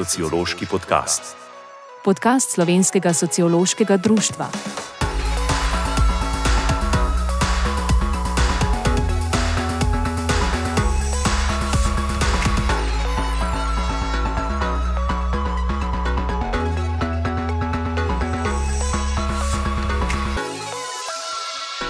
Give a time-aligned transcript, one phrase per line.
[0.00, 1.36] sociološki podcast.
[2.04, 4.46] Podcast Slovenskega sociološkega društva.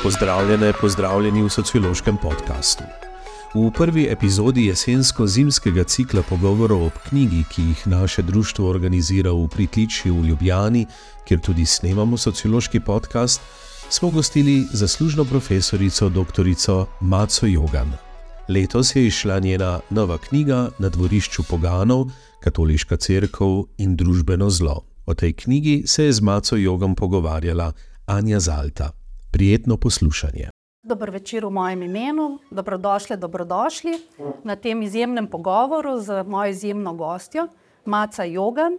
[0.02, 3.09] Pozdravljene, pozdravljeni v sociološkem podkastu.
[3.54, 10.14] V prvi epizodi jesensko-zimskega cikla pogovorov o knjigi, ki jih naše društvo organizira v Pritličju
[10.14, 10.86] v Ljubljani,
[11.26, 13.40] kjer tudi snemamo sociološki podcast,
[13.90, 16.46] smo gostili zaslužno profesorico dr.
[17.00, 17.92] Maco Jogan.
[18.48, 22.06] Letos je izšla njena nova knjiga Na dvorišču poganov,
[22.40, 24.84] Katoliška crkva in družbeno zlo.
[25.06, 27.72] O tej knjigi se je z Maco Jogom pogovarjala
[28.06, 28.92] Anja Zalta.
[29.30, 30.59] Prijetno poslušanje.
[30.82, 33.98] Dober večer v mojem imenu, dobrodošli, dobrodošli
[34.44, 37.48] na tem izjemnem pogovoru z mojo izjemno gostjo,
[37.84, 38.78] Maca Jogan,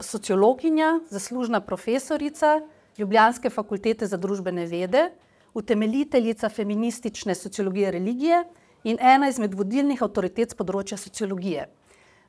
[0.00, 2.60] sociologinja, zaslužna profesorica
[2.98, 5.12] Ljubljanske fakultete za družbene vede,
[5.54, 8.44] utemeljiteljica feministične sociologije religije
[8.84, 11.68] in ena izmed vodilnih avtoritet z področja sociologije.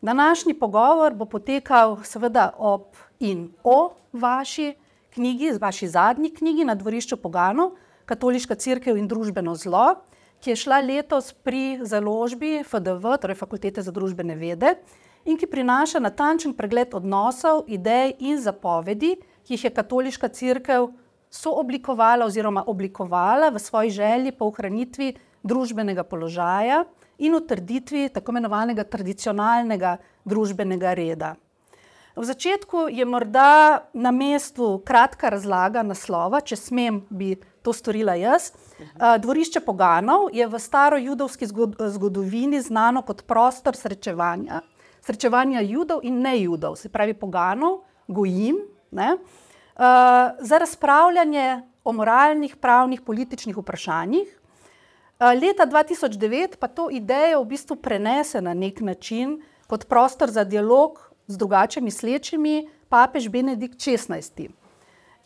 [0.02, 4.76] Današnji pogovor bo potekal seveda ob in o vaši
[5.10, 7.72] knjigi, vaši zadnji knjigi na dvorišču Pogano,
[8.10, 10.00] Katoliška crkva in družbeno zlo,
[10.42, 14.80] ki je šla letos pri založbi FDV, torej Fakultete za družbene vede,
[15.30, 20.88] in ki prinaša natančen pregled odnosov, idej in zapovedi, ki jih je Katoliška crkva
[21.30, 26.84] sooblikovala oziroma oblikovala v svoji želji po ohranitvi družbenega položaja
[27.20, 31.36] in utrditvi tako imenovanega tradicionalnega družbenega reda.
[32.20, 38.50] V začetku je morda na mestu kratka razlaga naslova, če smem, bi to storila jaz.
[39.24, 41.48] Dvorišče Poganov je v starojudovski
[41.96, 44.60] zgodovini znano kot prostor srečevanja,
[45.00, 48.60] srečevanja judov in ne judov, se pravi Poganov, gojim,
[48.92, 49.16] ne,
[50.44, 54.28] za razpravljanje o moralnih, pravnih, političnih vprašanjih.
[55.40, 59.40] Leta 2009 pa to idejo v bistvu prenese na nek način
[59.72, 64.50] kot prostor za dialog z drugače mislečimi, papež Benedikt XVI.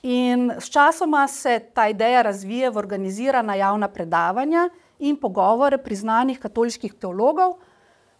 [0.04, 4.70] In sčasoma se ta ideja razvije v organizirana javna predavanja
[5.00, 7.56] in pogovore priznanih katoliških teologov,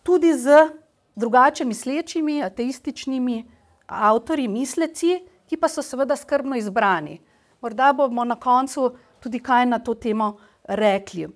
[0.04, 0.70] tudi z
[1.16, 3.44] drugače mislečimi, ateističnimi
[3.88, 5.20] avtorji, misleci,
[5.50, 7.20] ki pa so seveda skrbno izbrani.
[7.62, 11.28] Morda bomo na koncu tudi kaj na to temo rekli.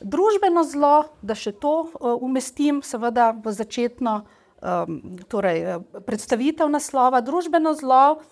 [0.00, 1.88] Družbeno zlo, da še to
[2.20, 4.24] umestim, seveda v začetno
[4.64, 8.22] um, torej, eh, predstavitev naslova, družbeno zlo,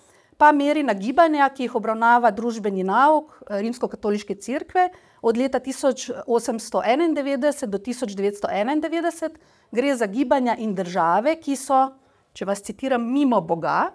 [0.40, 4.88] pa meri nagibanja, ki jih obravnava družbeni nauk eh, Rimsko-katoliške cerkve
[5.22, 9.30] od leta 1891 do 1991.
[9.72, 11.88] Gre za gibanja in države, ki so,
[12.32, 13.94] če vas citiram, mimo Boga, uh,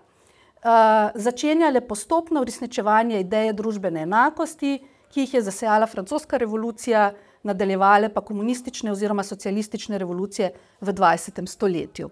[1.14, 4.80] začenjale postopno uresničevanje ideje družbene enakosti,
[5.14, 11.46] ki jih je zasejala francoska revolucija, nadaljevale pa komunistične oziroma socialistične revolucije v 20.
[11.46, 12.10] stoletju.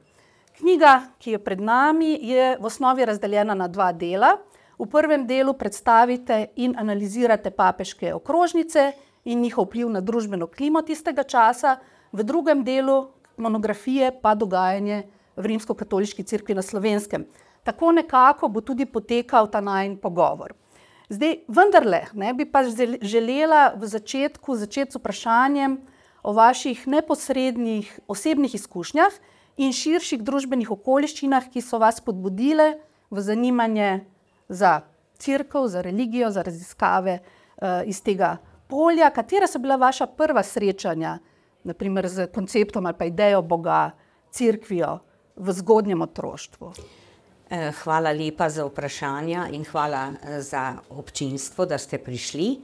[0.55, 4.37] Knjiga, ki je pred nami, je v osnovi razdeljena na dva dela.
[4.79, 8.93] V prvem delu predstavite in analizirate papeške okrožnice
[9.27, 11.75] in njihov vpliv na družbeno klimo tistega časa,
[12.11, 15.03] v drugem delu monografije pa dogajanje
[15.35, 17.27] v Rimsko-katoliški cerkvi na slovenskem.
[17.63, 20.55] Tako nekako bo tudi potekal ta najn pogovor.
[21.09, 22.63] Zdaj, vendarle, ne bi pa
[23.01, 25.81] želela v začetku začeti s vprašanjem
[26.23, 32.75] o vaših neposrednih osebnih izkušnjah in širših družbenih okoliščinah, ki so vas podbudile
[33.11, 34.05] v zanimanje
[34.49, 34.81] za
[35.17, 39.09] crkvo, za religijo, za raziskave uh, iz tega polja.
[39.09, 41.17] Katera so bila vaša prva srečanja,
[41.63, 43.91] naprimer z konceptom ali pa idejo Boga,
[44.31, 44.99] crkvijo
[45.35, 46.73] v zgodnjem otroštvu?
[47.49, 52.57] Eh, hvala lepa za vprašanja in hvala eh, za občinstvo, da ste prišli.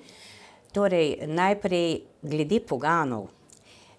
[0.73, 3.29] Torej, najprej glede poganov.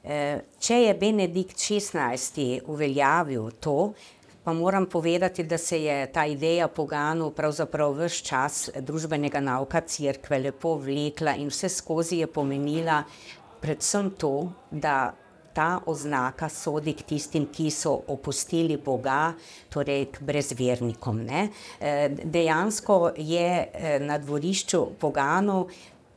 [0.03, 2.61] Če je Benedikt XVI.
[2.67, 3.93] uveljavil to,
[4.43, 10.39] pa moram povedati, da se je ta ideja poganov pravzaprav vse čas družbenega nauka crkve
[10.49, 13.05] lepo vlekla in vse skozi je pomenila
[13.63, 15.15] predvsem to, da
[15.53, 19.35] ta oznaka sodi k tistim, ki so opustili Boga,
[19.71, 21.21] torej k brezvernikom.
[21.29, 21.43] Ne?
[22.25, 25.69] Dejansko je na dvorišču poganov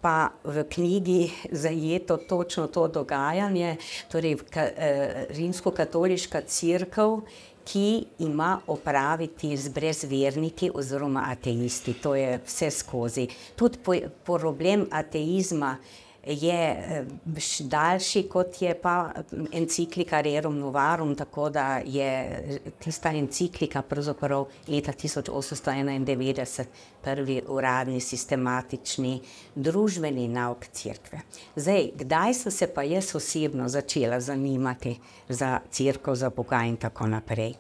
[0.06, 3.78] pa v knjigi zajeto točno to dogajanje,
[4.12, 7.22] torej eh, Rimsko-katoliška crkva,
[7.66, 11.94] ki ima opraviti z brezverniki oziroma ateisti.
[11.94, 13.28] To je vse skozi.
[13.56, 15.78] Tudi problem ateizma
[16.26, 17.06] je
[17.60, 19.12] daljši kot je pa
[19.52, 26.64] enciklika Rerum Novarum, tako da je tista enciklika pravzaprav leta 1891
[27.02, 29.22] prvi uradni, sistematični,
[29.56, 31.22] družbeni nauk cerkve.
[31.56, 35.00] Zdaj, kdaj sem se pa jaz osebno začela zanimati
[35.30, 37.54] za cerkev, za Boga in tako naprej?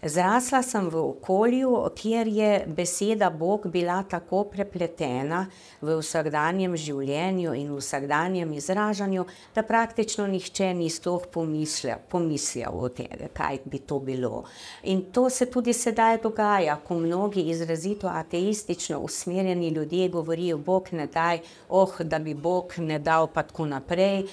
[0.00, 5.42] Zrasla sem v okolju, kjer je beseda Bog bila tako prepletena
[5.82, 13.58] v vsakdanjem življenju in vsakdanjem izražanju, da praktično nihče ni sploh pomislil, o tem, kaj
[13.64, 14.46] bi to bilo.
[14.88, 21.10] In to se tudi sedaj dogaja, ko mnogi izrazito ateistično usmerjeni ljudje govorijo: Bog ne
[21.12, 24.24] daj, oh, da bi Bog ne dal, pa tako naprej.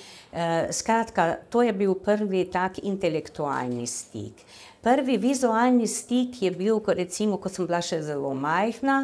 [0.72, 4.48] Skratka, to je bil prvi tak intelektualni stik.
[4.88, 9.02] Prvi vizualni stik je bil, ko recimo, ko sem bila še zelo majhna,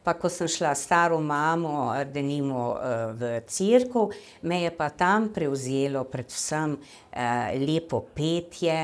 [0.00, 2.62] pa ko sem šla s staro mamo, denimo,
[3.20, 4.14] v cerkev,
[4.48, 6.78] me je pa tam prevzelo predvsem
[7.66, 8.78] lepo petje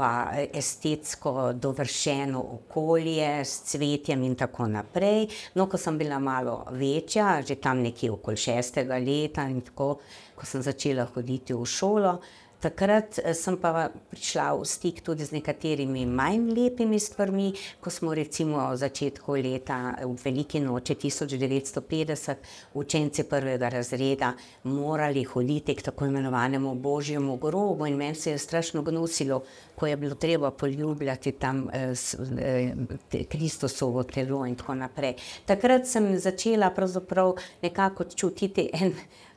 [0.00, 5.26] pa estetsko dovršeno okolje s cvetjem in tako naprej.
[5.60, 9.98] No, ko sem bila malo večja, že tam nekje okoli šestega leta in tako,
[10.32, 12.16] ko sem začela hoditi v šolo,
[12.60, 18.60] takrat sem pa prišla v stik tudi z nekaterimi manj lepimi stvarmi, ko smo recimo
[18.70, 24.34] v začetku leta, ob veliki noči tisoč devetsto petdeset, učenci prvega razreda
[24.64, 29.42] morali hoditi k tako imenovanemu božjemu grobu, in meni se je strašno gnusilo,
[29.76, 31.68] ko je bilo treba poljubljati tam
[33.28, 35.14] Kristusovo telo in tako naprej.
[35.46, 38.92] Takrat sem začela pravzaprav nekako čutiti en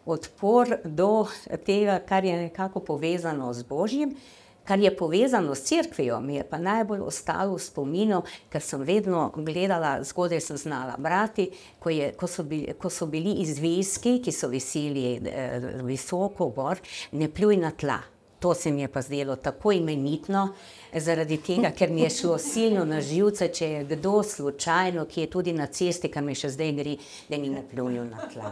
[0.06, 1.28] odpor do
[1.66, 4.16] tega, kar je nekako povezano z božjim,
[4.64, 9.32] kar je povezano s cerkvijo, mi je pa najbolj ostalo v spominu, ker sem vedno
[9.36, 12.46] gledala, zgodaj sem znala brati, ko je, ko so
[12.80, 15.20] ko so bili izveski, ki so viseli
[15.84, 16.80] visoko gor,
[17.12, 18.00] ne pljuj na tla.
[18.44, 20.50] To se mi je pa zdelo tako imenitno,
[20.94, 25.54] zaradi tega, ker mi je šlo silno na živce, če je kdo slučajno kje tudi
[25.54, 26.98] na cesti, ke mi še zdaj gre,
[27.30, 28.52] da ni napljunnil na tla.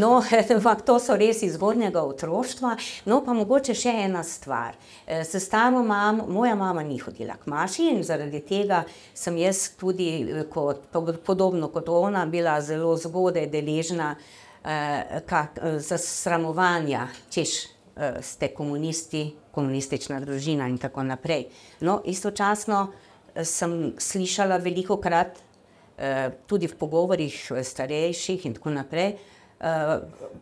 [0.00, 0.22] No,
[0.56, 2.72] ampak to so res iz zgodnjega otroštva.
[3.12, 4.80] No, pa mogoče še ena stvar.
[5.06, 10.24] s staro mamo, moja mama ni hodila k maši in zaradi tega sem jaz tudi
[10.48, 10.88] kot,
[11.28, 14.14] podobno kot ona bila zelo zgodaj deležna
[15.78, 17.75] zasramovanja, češ,
[18.20, 21.46] ste komunisti, komunistična družina in tako naprej.
[21.80, 22.92] No, istočasno
[23.44, 25.40] sem slišala velikokrat,
[26.46, 29.16] tudi v pogovorih starejših in tako naprej,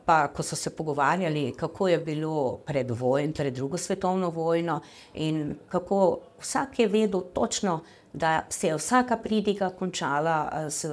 [0.05, 2.91] pa ko so se pogovarjali, kako je bilo pred
[3.35, 4.81] pred drugo svetovno vojno
[5.15, 7.81] in kako vsak je vedel točno,
[8.15, 10.87] da se je vsaka pridiga končala z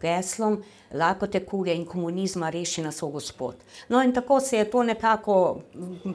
[0.00, 0.62] geslom:
[0.92, 3.54] "Lakote, kurje in komunizma, reši nas, o Gospod."
[3.88, 5.60] No, in tako se je to nekako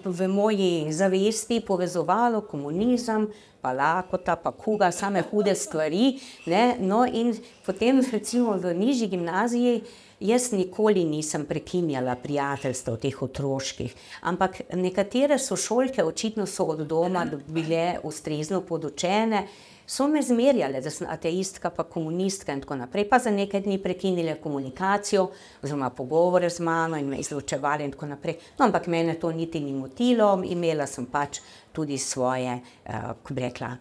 [0.06, 3.28] v moji zavesti povezovalo, komunizem
[3.62, 7.36] pa lakota pa kuga, same hude stvari, ne, no, in
[7.66, 9.82] potem recimo v nižji gimnaziji
[10.20, 18.00] jaz nikoli nisem prekinjala prijateljstev, teh otroških, ampak nekatere sošolke očitno so od doma bile
[18.04, 19.48] ustrezno podučene,
[19.90, 23.80] so me zmerjale, da sem ateistka pa komunistka in tako naprej, pa za nekaj dni
[23.82, 25.24] prekinile komunikacijo
[25.64, 28.38] oziroma pogovore z mano in me izločevale in tako naprej.
[28.60, 31.42] No, ampak mene to niti ni motilo, imela sem pač
[31.74, 33.72] tudi svoje, kako bi rekla,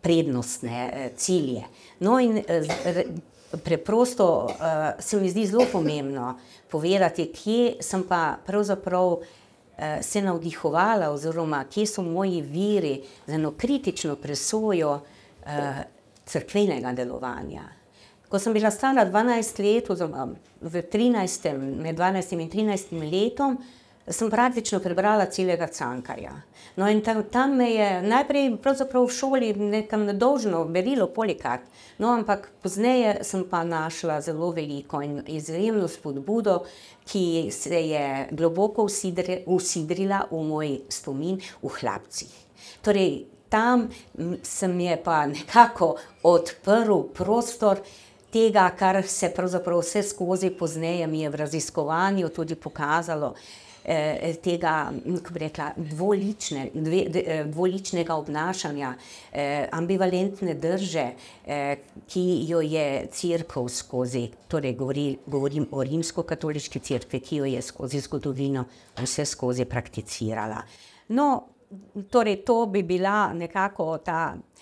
[0.00, 1.64] prednostne cilje.
[2.00, 2.38] No, in
[3.64, 4.48] preprosto
[4.98, 6.36] se mi zdi zelo pomembno
[6.70, 9.18] povedati, kje sem pa pravzaprav
[10.02, 15.00] se navdihovala oziroma kje so moji viri za eno kritično presojo
[16.26, 17.62] cerkvenega delovanja.
[18.28, 20.28] Ko sem bila stara dvanajst let oziroma
[20.60, 23.58] v trinajstem, med dvanajstim in trinajstim letom,
[24.08, 26.32] sem praktično prebrala celega Cankarja.
[26.76, 31.60] No, in tam me je najprej v šoli nekam nedolžno berilo Polikat,
[31.98, 36.64] no, ampak pozneje sem pa našla zelo veliko in izjemno spodbudo,
[37.06, 42.32] ki se je globoko vsidrila v moj spomin v Hlapcih.
[42.82, 43.88] Torej tam
[44.42, 47.78] se mi je pa nekako odprl prostor
[48.32, 53.34] tega, kar se pravzaprav vseskozi pozneje mi je v raziskovanju tudi pokazalo,
[54.42, 56.68] tega, kako bi rekla, dvolične,
[57.44, 58.94] dvoličnega obnašanja,
[59.72, 61.06] ambivalentne drže,
[62.08, 64.76] ki jo je cerkev skozi, torej
[65.26, 68.64] govorim o Rimskokatoliški cerkvi, ki jo je skozi zgodovino
[68.96, 70.62] vseskozi prakticirala.
[71.08, 71.28] No,
[72.10, 74.53] torej to bi bila nekako ta eh,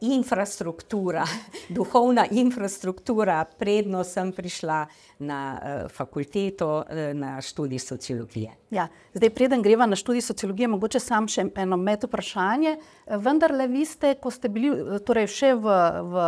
[0.00, 1.24] infrastruktura,
[1.68, 4.86] duhovna infrastruktura, predno sem prišla
[5.18, 8.50] na eh, fakulteto, eh, na študij sociologije.
[8.70, 12.76] Ja, zdaj, preden greva na študij sociologije, mogoče sam še eno med vprašanje.
[13.06, 15.76] Vendar, le vi ste, ko ste bili torej še v,
[16.08, 16.24] v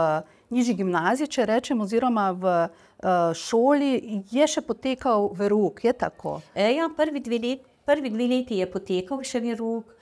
[0.53, 6.41] nižji gimnaziji, če rečem, oziroma v uh, šoli, je še potekal verug, je tako?
[6.55, 9.89] E, ja, prvi dve, let, prvi dve leti je potekal še verug.
[9.89, 10.02] Eh,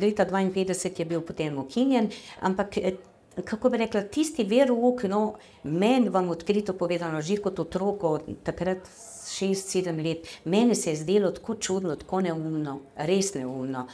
[0.00, 2.96] leta 52 je bil potem ukinjen, ampak eh,
[3.44, 8.88] kako bi rekla, tisti verok, no, meni vam odkrito povedano, že kot otroko, takrat
[9.28, 13.86] šest, sedem let, meni se je zdelo tako čudno, tako neumno, res neumno.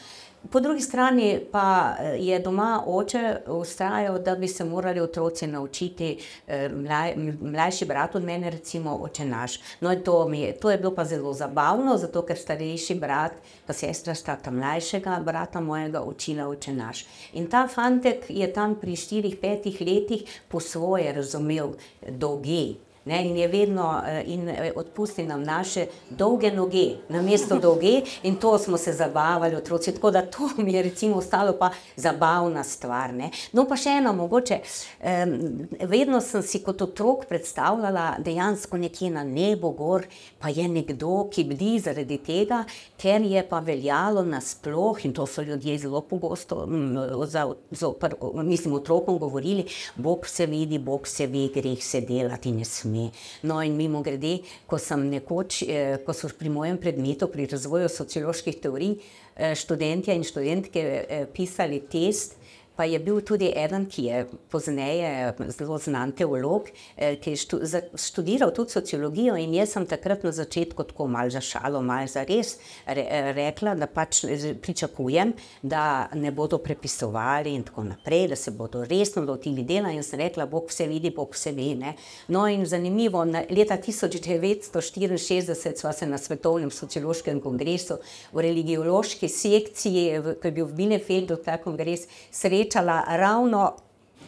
[0.50, 6.18] Po drugi strani pa eh, je doma oče ustrajal, da bi se morali otroci naučiti,
[6.46, 9.58] eh, mlaj, mlajši brat od mene, recimo oče naš.
[9.80, 13.32] No, to, je, to je bilo pa zelo zabavno, zato ker starejši brat,
[13.66, 17.06] pa sestra sta tam mlajšega brata mojega učila oče naš.
[17.32, 21.72] In ta fantek je tam pri štirih, petih letih po svoje razumel
[22.08, 22.74] dolge.
[23.04, 28.00] Ne, in je vedno eh, in eh, odpusti nam naše dolge noge, na mesto dolge,
[28.22, 29.92] in to smo se zabavali, otroci.
[29.94, 33.12] Tako da to mi je recimo ostalo pa zabavna stvar.
[33.14, 33.30] Ne.
[33.52, 34.58] No, pa še eno, mogoče,
[35.04, 35.34] um,
[35.80, 40.06] vedno sem si kot otrok predstavljala dejansko nekje na nebo, gor,
[40.40, 42.62] pa je nekdo, ki bdi zaradi tega,
[42.96, 46.64] ker je pa veljalo nasploh, in to so ljudje zelo pogosto,
[47.28, 47.92] za, za,
[48.40, 53.10] mislim, otrokom govorili, Bog se vidi, Bog se ve, greh se delati ne sme ime.
[53.42, 57.88] No, in mimo grede, ko sem nekoč, eh, ko so pri mojem predmetu, pri razvoju
[57.88, 58.96] socioloških teorij,
[59.36, 62.36] eh, študentje in študentke eh, pisali test,
[62.76, 67.36] pa je bil tudi eden, ki je pozneje zelo znan teolog, eh, ki je
[67.94, 72.24] študiral tudi sociologijo in jaz sem takrat na začetku tako mal za šalo, mal za
[72.24, 74.24] res rekla, da pač
[74.62, 80.02] pričakujem, da ne bodo prepisovali in tako naprej, da se bodo resno lotili dela in
[80.02, 81.74] sem rekla, Bog vse vidi, Bog vse ve.
[81.74, 81.94] Ne?
[82.28, 87.98] No in zanimivo, leta 1964 sva se na Svetovnem sociološkem kongresu
[88.32, 93.76] v religiološki sekciji, ki je bil v Binefeldu ta kongres, srečala srečala ravno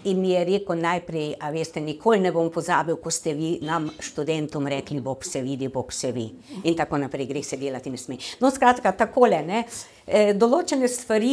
[0.06, 3.88] in mi je rekel najprej, a veste, nikoli ne bom pozabil, ko ste vi nam
[3.98, 6.30] študentom rekli, Bog se vidi, Bog se vi.
[6.64, 8.18] In tako naprej, gre se delati ne sme.
[8.40, 9.64] No, skratka, takole, ne.
[10.06, 11.30] Eh, določene stvari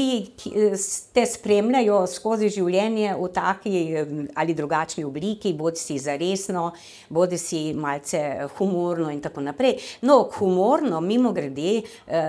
[0.49, 0.71] eh,
[1.13, 6.71] te spremljajo skozi življenje v taki eh, ali drugačni obliki, bodi si za resno,
[7.13, 9.75] bodi si malce humorno in tako naprej.
[10.09, 11.83] No, humorno, mimo grede,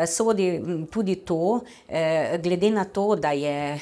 [0.09, 0.49] sodi
[0.93, 1.63] tudi to,
[2.45, 3.79] glede na to, da je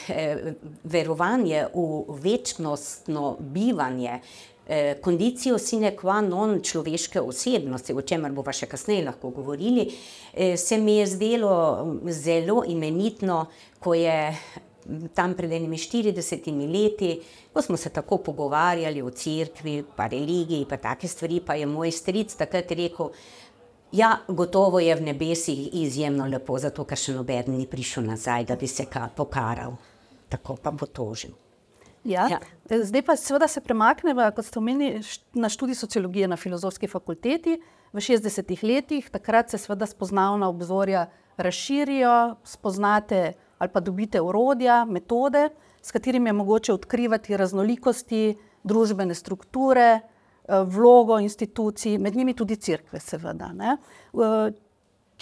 [0.84, 1.96] verovanje v
[2.52, 4.20] večnostno bivanje
[4.64, 9.88] Eh, kondicijo sine qua non človeške osebnosti, o čemer bomo še kasneje lahko govorili,
[10.32, 13.48] eh, se mi je zdelo mm, zelo imenitno,
[13.80, 17.20] ko je mm, tam pred enimi 40 leti,
[17.52, 21.90] ko smo se tako pogovarjali o cerkvi, pa religiji, pa take stvari, pa je moj
[21.90, 23.10] stric takrat rekel,
[23.92, 28.56] ja, gotovo je v nebesih izjemno lepo, zato ker še noben ni prišel nazaj, da
[28.56, 29.74] bi se pokaral.
[30.32, 31.34] Tako pa bo tožil.
[32.04, 32.28] Ja.
[32.30, 32.38] Ja.
[32.82, 35.02] Zdaj pa seveda se premaknemo, kot ste omenili,
[35.34, 37.60] na študij sociologije na filozofski fakulteti
[37.92, 39.10] v 60-ih letih.
[39.10, 41.06] Takrat se seveda spoznavna obzorja
[41.36, 43.32] razširijo, spoznate
[43.62, 45.48] ali pa dobite urodja, metode,
[45.82, 53.00] s katerimi je mogoče odkrivati raznolikosti družbene strukture, eh, vlogo institucij, med njimi tudi crkve,
[53.00, 53.52] seveda.
[53.52, 53.76] Ne.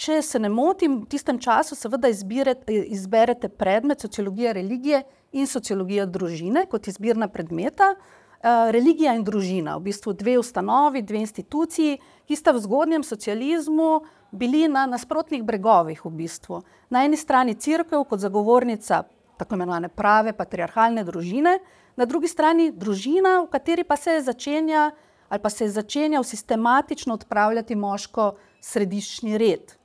[0.01, 6.05] Eh, če se ne motim, v tistem času seveda izberete predmet sociologije religije in sociologija
[6.05, 7.95] družine kot izbirna predmeta.
[8.41, 14.01] Uh, religija in družina, v bistvu dve ustanovi, dve instituciji, ki sta v zgodnjem socializmu
[14.31, 16.01] bili na nasprotnih bregovih.
[16.05, 16.63] V bistvu.
[16.89, 19.03] Na eni strani crkva kot zagovornica
[19.37, 21.59] tako imenovane prave patriarhalne družine,
[21.95, 24.89] na drugi strani družina, v kateri pa se je začenja
[25.29, 29.77] ali pa se je začenjal sistematično odpravljati moško središčni red.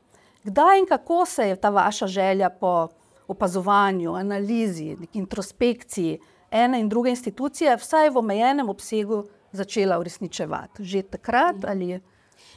[0.46, 2.88] Kdaj in kako se je ta vaša želja po
[3.28, 6.18] opazovanju, analizi, introspekciji
[6.50, 10.84] ene in druge institucije, vsaj v omejenem obsegu, začela uresničevati.
[10.84, 12.00] Že takrat ali?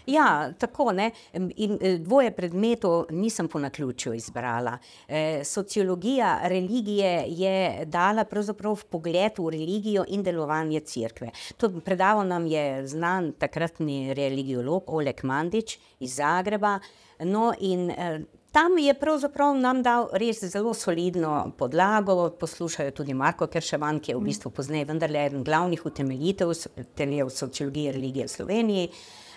[0.06, 1.12] Ja, tako ne.
[1.34, 4.78] In e, dvoje predmetov nisem po naključju izbrala.
[5.08, 11.32] E, sociologija religije je dala pravzaprav pogled v religijo in delovanje cerkve.
[11.58, 16.80] To predaval nam je znan takratni religiolog Oleg Mandić iz Zagreba.
[17.20, 18.20] No, in e,
[18.52, 24.16] Tam je pravzaprav nam dal res zelo solidno podlago, poslušajo tudi Marko Kerševan, ki je
[24.18, 28.88] v bistvu pozneje vendarle eden glavnih utemeljitev v sociologiji religije v Sloveniji.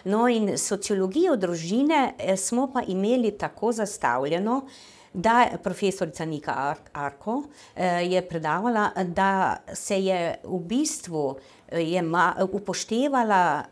[0.04, 4.62] No in sociologijo družine eh, smo pa imeli tako zastavljeno,
[5.14, 7.42] da profesorica Nika Ar Arko
[8.02, 11.37] je predavala, da se je v bistvu
[11.73, 12.02] je
[12.52, 13.62] upoštevala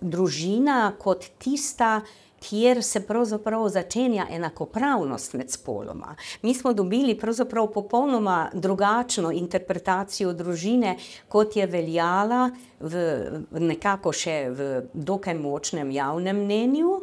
[0.00, 2.02] družina kot tista,
[2.40, 6.16] kjer se pravzaprav začenja enakopravnost med spoloma.
[6.42, 10.96] Mi smo dobili pravzaprav popolnoma drugačno interpretacijo družine,
[11.28, 12.50] kot je veljala
[12.80, 13.04] v
[13.50, 17.00] nekako še v dokaj močnem javnem mnenju,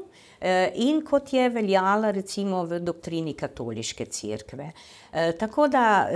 [0.75, 4.71] in kot je veljala recimo v doktrini Katoliške cerkve.
[5.39, 6.09] tako da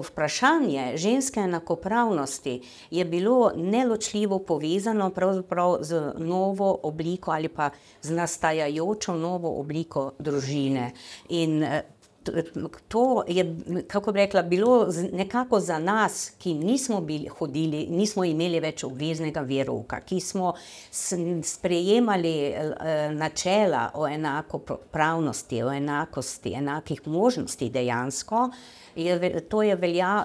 [0.00, 7.70] vprašanje ženske enakopravnosti je bilo neločljivo povezano pravzaprav z novo obliko ali pa
[8.02, 10.92] z nastajajočo novo obliko družine.
[11.28, 11.64] In,
[12.88, 13.56] to je,
[13.88, 19.40] kako bi rekla, bilo nekako za nas, ki nismo bili hodili, nismo imeli več obveznega
[19.40, 20.54] verouka, ki smo
[21.42, 22.54] sprejemali,
[23.12, 28.48] načela o enakopravnosti, o enakosti, enakih možnosti dejansko,
[28.96, 29.78] je to je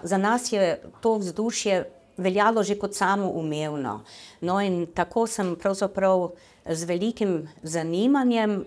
[0.03, 1.83] za nas je to vzdušje
[2.17, 4.01] veljalo že kot samoumevno.
[4.41, 6.29] No, in tako sem pravzaprav
[6.65, 8.63] z velikim zanimanjem,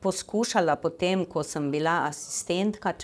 [0.00, 2.94] poskušala potem, ko sem bila asistentka,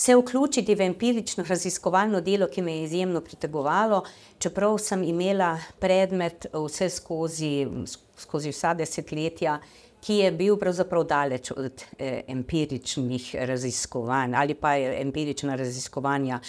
[0.00, 4.02] se vključiti v empirično raziskovalno delo, ki me je izjemno pritegovalo,
[4.38, 7.66] čeprav sem imela predmet vseskozi,
[8.16, 9.58] skozi vsa desetletja,
[10.00, 11.84] ki je bil pravzaprav daleč od,
[12.28, 16.40] empiričnih raziskovanj ali pa je empirična raziskovanja,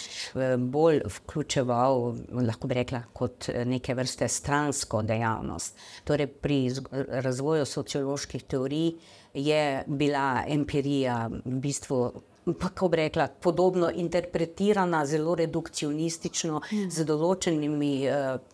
[0.58, 5.78] bolj vključeval, lahko bi rekla, kot neke vrste stransko dejavnost.
[6.04, 6.60] Torej pri
[7.08, 8.92] razvoju socioloških teorij
[9.34, 12.12] je bila empirija v bistvu,
[12.58, 17.92] kako bi rekla, podobno interpretirana, zelo redukcionistično, z določenimi,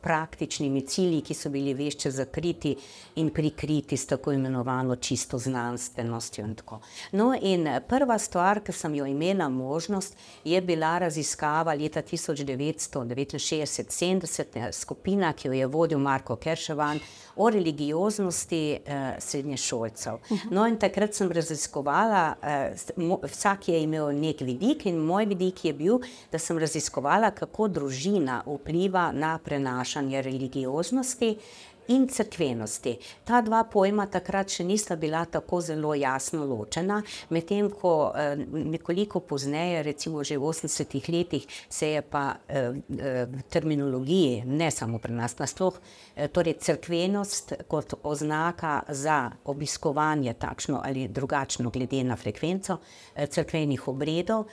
[0.04, 2.74] praktičnimi cilji, ki so bili vešče zakriti
[3.16, 6.80] in prikriti s tako imenovano čisto znanstvenostjo in tako.
[7.12, 13.04] No, in prva stvar, ke sem jo imela možnost, je bila raziskava leta tisoč devetsto
[13.08, 17.00] devetinšestdeset, sedemdeset, skupina, ki jo je vodil Marko Kerševan,
[17.38, 18.62] o religioznosti,
[19.18, 20.18] srednješolcev.
[20.50, 22.34] No, in takrat sem raziskovala,
[23.22, 25.98] vsak je imel neki vidik in moj vidik je bil,
[26.32, 31.36] da sem raziskovala, kako družina vpliva na prenašanje religioznosti
[31.88, 32.96] in cerkvenosti.
[33.24, 38.12] Ta dva pojma takrat še nista bila tako zelo jasno ločena, medtem ko,
[38.52, 45.14] nekoliko pozneje, recimo že v osemdesetih letih, se je pa, v terminologiji, ne samo pri
[45.16, 45.78] nas, nasploh,
[46.32, 52.78] torej cerkvenost kot oznaka za obiskovanje, takšno ali drugačno, glede na frekvenco,
[53.16, 54.46] cerkvenih obredov,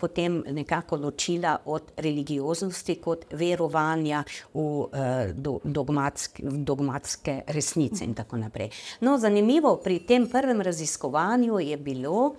[0.00, 4.88] potem nekako ločila od religioznosti kot verovanja v,
[6.50, 8.70] dogmatske resnice in tako naprej.
[9.00, 12.34] No, zanimivo pri tem prvem raziskovanju je bilo,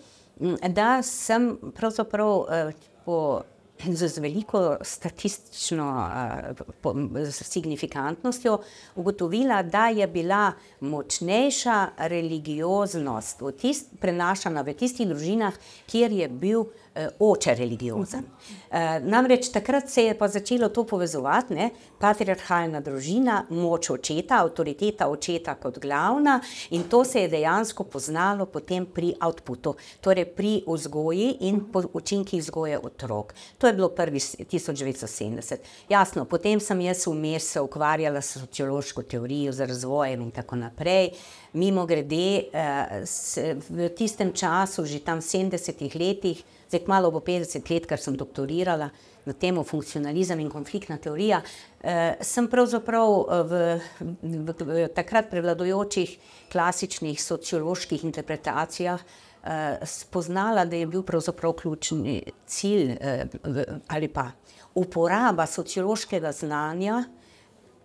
[0.69, 2.45] da sem pravzaprav,
[3.05, 3.41] po
[3.83, 6.09] z veliko statistično,
[7.31, 8.59] signifikantnostjo
[8.95, 13.51] ugotovila, da je bila močnejša religioznost v
[13.99, 15.53] prenašana v tistih družinah,
[15.87, 16.65] kjer je bil,
[17.19, 18.23] oče religiozen.
[19.01, 25.55] namreč takrat se je pa začelo to povezovati, ne, patriarhalna družina, moč očeta, avtoriteta očeta
[25.55, 31.61] kot glavna, in to se je dejansko poznalo potem pri outputu, torej pri vzgoji in
[31.93, 33.33] učinkih vzgoje otrok.
[33.57, 35.63] To je bilo prvi tisoč devetsto sedemdeset.
[35.89, 41.11] Jasno, potem sem jaz vmes se ukvarjala s sociološko teorijo, z razvojem in tako naprej.
[41.53, 42.51] Mimogrede,
[43.69, 48.15] v tistem času, že tam v sedemdesetih letih, zdaj kmalu bo petdeset let, kar sem
[48.17, 48.89] doktorirala
[49.25, 51.41] na temo funkcionalizem in konfliktna teorija,
[52.21, 53.13] sem pravzaprav,
[53.49, 53.61] v,
[54.21, 56.17] v takrat prevladujočih
[56.53, 59.01] klasičnih socioloških interpretacijah,
[59.85, 62.95] spoznala, da je bil pravzaprav ključni cilj,
[63.87, 64.31] ali pa
[64.75, 67.03] uporaba sociološkega znanja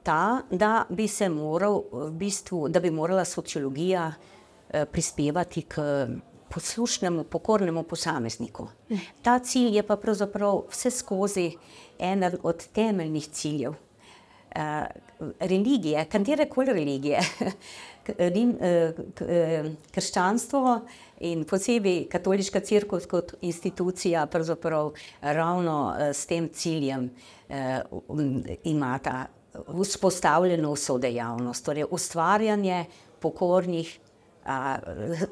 [0.02, 4.12] ta, da bi se moral v bistvu, da bi morala sociologija,
[4.92, 5.82] prispevati k
[6.50, 8.68] poslušnemu, pokornemu posamezniku.
[9.22, 11.52] Ta cilj je pa pravzaprav vseskozi
[11.98, 13.74] eden od temeljnih ciljev,
[15.40, 17.20] religije, katerekoli religije,
[19.94, 20.80] krščanstvo
[21.20, 27.10] in posebej katoliška cerkev kot institucija pravzaprav ravno, s tem ciljem,
[28.64, 29.26] imata
[29.68, 32.84] vzpostavljeno vso dejavnost, torej ustvarjanje
[33.20, 33.98] pokornih,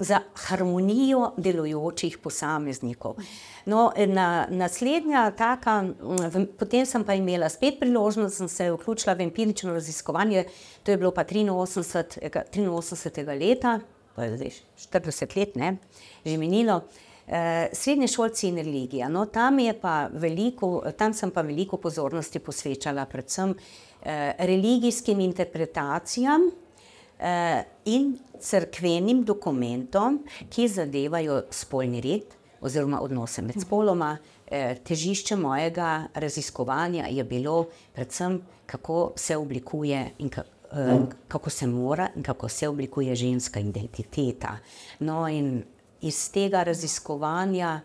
[0.00, 3.16] za harmonijo delujočih posameznikov.
[3.66, 3.92] No,
[4.48, 5.84] naslednja taka,
[6.58, 10.44] potem sem pa imela spet priložnost, sem se vključila v empirično raziskovanje,
[10.82, 12.18] to je bilo pa triinosemdeset,
[12.50, 13.78] triinosemdesetega leta,
[14.14, 14.56] pa je zdaj
[15.02, 15.76] 40 let, ne,
[16.24, 16.82] že minilo.
[17.28, 19.08] Uh, srednje šolci in religija.
[19.12, 19.58] No, tam,
[20.16, 23.58] veliko, tam sem pa veliko pozornosti posvečala predvsem uh,
[24.38, 26.67] religijskim interpretacijam uh,
[27.84, 34.16] in crkvenim dokumentom, ki zadevajo spolni red oziroma odnose med spoloma.
[34.18, 34.38] Uh,
[34.84, 40.48] težišče mojega raziskovanja je bilo predvsem, kako se oblikuje in kako.
[41.28, 44.58] Kako se mora in kako se oblikuje ženska identiteta.
[44.98, 45.62] No, in
[46.00, 47.80] iz tega raziskovanja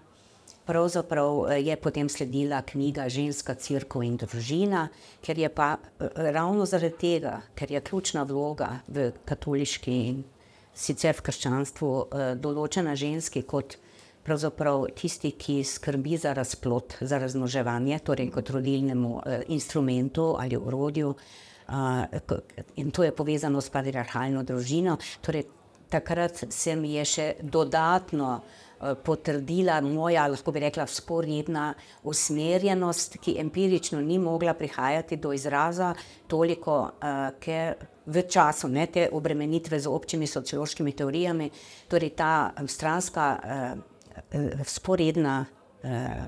[0.66, 4.88] pravzaprav eh, je potem sledila knjiga Ženska, crkva in družina,
[5.22, 10.24] ker je pa eh, ravno zaradi tega, ker je ključna vloga v katoliški in
[10.74, 13.78] sicer v krščanstvu eh, določena ženski kot
[14.24, 19.18] pravzaprav tisti, ki skrbi za razplot, za raznoževanje, torej kot rodilnemu
[19.52, 21.10] instrumentu ali urodju.
[22.80, 24.96] In to je povezano s patriarhalno družino.
[25.20, 25.44] Torej,
[25.92, 28.64] takrat se mi je še dodatno uh,
[29.04, 35.94] potrdila moja, lahko bi rekla, sporedna usmerjenost, ki empirično ni mogla prihajati do izraza
[36.28, 41.50] toliko, uh, ker v času ne, te obremenitve z občimi sociološkimi teorijami,
[41.88, 45.44] torej ta stranska uh, sporedna.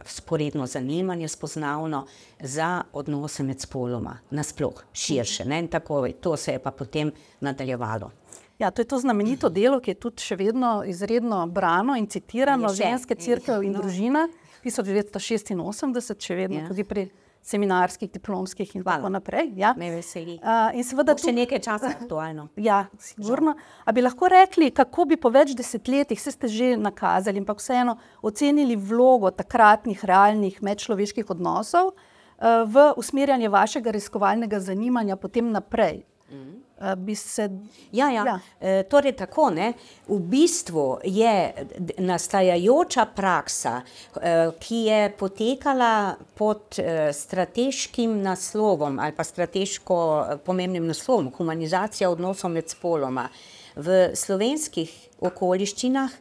[0.03, 2.01] Sporedno zanimanje, spoznavno
[2.43, 5.45] za odnose med spoloma, nasplošno, širše.
[5.45, 8.11] Ne, tako, to se je pa potem nadaljevalo.
[8.59, 12.71] Ja, to je to znamenito delo, ki je tudi še vedno izredno brano in citirano,
[12.71, 13.83] ženske crkve in no.
[13.83, 14.27] družina,
[14.63, 16.69] 1986, še vedno ja.
[16.71, 17.09] tudi pri
[17.45, 18.97] seminarskih, diplomskih in Hvala.
[18.97, 19.51] tako naprej.
[19.59, 19.75] Ja.
[19.77, 20.39] Me veseli.
[20.41, 22.47] Uh, in seveda tudi še nekaj časa aktualno.
[22.67, 23.53] Ja, sigurno.
[23.85, 27.99] A bi lahko rekli, kako bi po več desetletjih, se ste že nakazali, ampak vseeno
[28.25, 36.01] ocenili vlogo takratnih realnih medčloveških odnosov uh, v usmerjanje vašega raziskovalnega zanimanja potem naprej?
[36.31, 36.64] Mm.
[36.97, 37.49] Bi se.
[37.91, 38.23] Ja, ja.
[38.25, 38.39] ja.
[38.59, 39.73] E, torej, tako ne.
[40.07, 41.53] V bistvu je
[41.97, 51.31] nastajajoča praksa, e, ki je potekala pod e, strateškim naslovom ali pa strateško pomembnim naslovom,
[51.37, 53.29] humanizacija odnosov med spoloma
[53.75, 56.11] v slovenskih okoliščinah.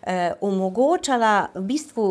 [0.00, 2.04] Eh, omogočala v bistvu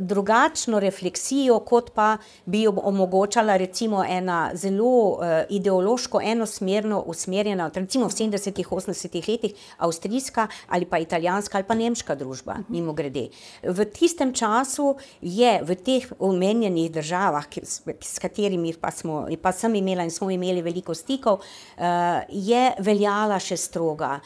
[0.00, 2.16] drugačno refleksijo, kot pa
[2.46, 9.54] bi jo omogočala recimo ena zelo eh, ideološko enosmerno usmerjena, recimo v 70-ih, 80-ih letih,
[9.78, 13.28] avstrijska ali pa italijanska ali pa nemška družba, mimo grede.
[13.62, 17.46] V tistem času je v teh omenjenih državah,
[18.00, 21.40] s katerimi pa, smo, pa sem imela in smo imeli veliko stikov,
[22.28, 24.18] je veljala še stroga,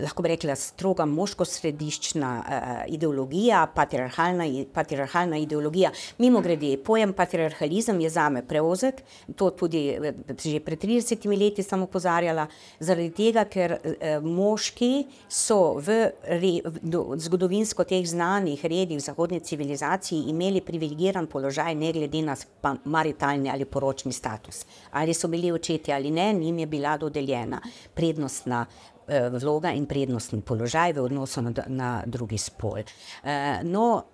[0.00, 5.90] lahko bi rekla, stroga moško središče, politična uh, ideologija, patriarhalna, patriarhalna ideologija.
[6.18, 9.02] Mimo grede, pojem patriarhalizem je zame preozek,
[9.36, 12.46] to tudi eh, že pred 30 leti sem opozarjala,
[12.80, 15.98] zaradi tega, ker uh, moški so v,
[16.40, 16.52] re,
[16.82, 22.36] do, zgodovinsko teh znanih redih zahodne civilizacije imeli privilegiran položaj, ne glede na
[22.84, 24.64] maritalni ali poročni status.
[24.92, 27.60] Ali so bili očeti ali ne, njim je bila dodeljena
[27.94, 28.64] prednostna
[29.06, 32.78] Eh, vloga in prednostni položaj v odnosu na, na drugi spol.
[32.80, 34.13] Eh, no, eh,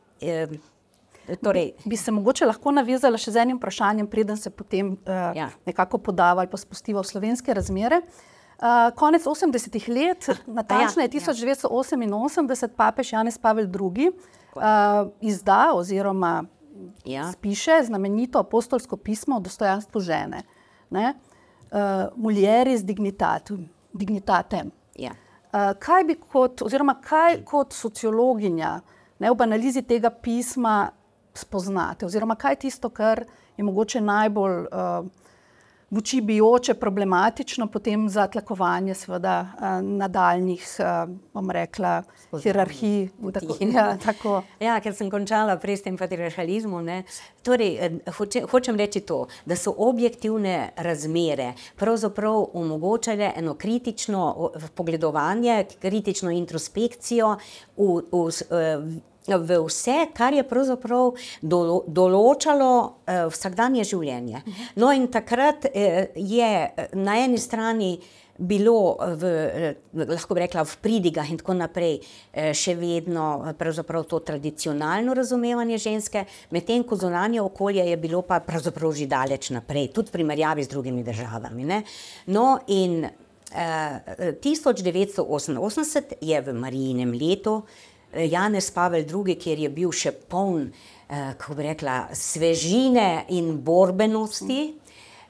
[1.43, 5.51] torej, bi se mogoče lahko navezala še z enim vprašanjem, preden se potem ja.
[5.67, 8.03] nekako podava ali pa spustiva v slovenske razmere.
[8.61, 10.27] Uh, konec 80-ih let,
[10.59, 12.69] natančneje ja, 1988, ja.
[12.77, 14.11] papež Janez Pavel II.
[14.51, 16.45] Uh, izda oziroma
[17.05, 17.33] ja.
[17.41, 20.43] piše znamenito apostolsko pismo o dostojanstvu žene.
[20.91, 21.01] Uh,
[22.17, 24.71] Muljeris dignitatum, dignitatem.
[24.95, 25.11] Ja.
[25.53, 28.81] Uh, kaj bi kot, oziroma kaj kot sociologinja
[29.21, 30.91] ne, v analizi tega pisma
[31.37, 33.25] spoznate, oziroma kaj je tisto, kar
[33.57, 35.07] je mogoče najbolj uh,
[35.91, 42.03] v oči bijoče, problematično potem za tlakovanje seveda, uh, nadaljnih, uh, bom rekla,
[42.43, 43.09] hierarhij.
[43.35, 44.43] Tako, ja, tako.
[44.61, 46.89] ja, ker sem končala prej s tem patriarhalizmom.
[47.43, 56.31] Torej, hoče, hočem reči to, da so objektivne razmere pravzaprav omogočale eno kritično pogledovanje, kritično
[56.31, 57.37] introspekcijo
[57.77, 62.71] v, v, v v vse, kar je pravzaprav dolo, določalo
[63.07, 64.43] eh, vsakdanje življenje.
[64.81, 67.99] No, in takrat eh, je eh, na eni strani
[68.41, 72.01] bilo, v, eh, lahko bi rekla, v pridigah in tako naprej,
[72.33, 78.41] eh, še vedno eh, to tradicionalno razumevanje ženske, medtem ko zunanje okolje je bilo pa
[78.41, 81.65] pravzaprav že daleč naprej, tudi v primerjavi z drugimi državami.
[81.65, 81.83] Ne?
[82.27, 84.01] No, in eh,
[84.41, 87.63] 1988 je v Marijinem letu.
[88.13, 90.71] Janez Pavel II, kjer je bil še poln,
[91.09, 94.75] eh, kako bi rekla, svežine in borbenosti.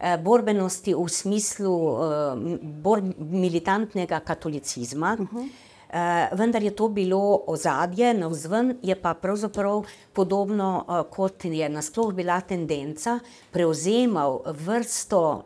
[0.00, 2.38] Eh, borbenosti v smislu uh,
[2.82, 5.48] bor militantnega katolicizma, uh -huh.
[5.90, 12.12] Uh, vendar je to bilo ozadje, na vzven je pa pravzaprav podobno, kot je nasploh
[12.14, 13.18] bila tendenca,
[13.50, 15.44] prevzemal vrsto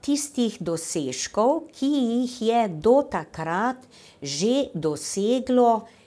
[0.00, 3.76] tistih dosežkov, ki jih je do takrat
[4.22, 6.00] že doseglo Eh,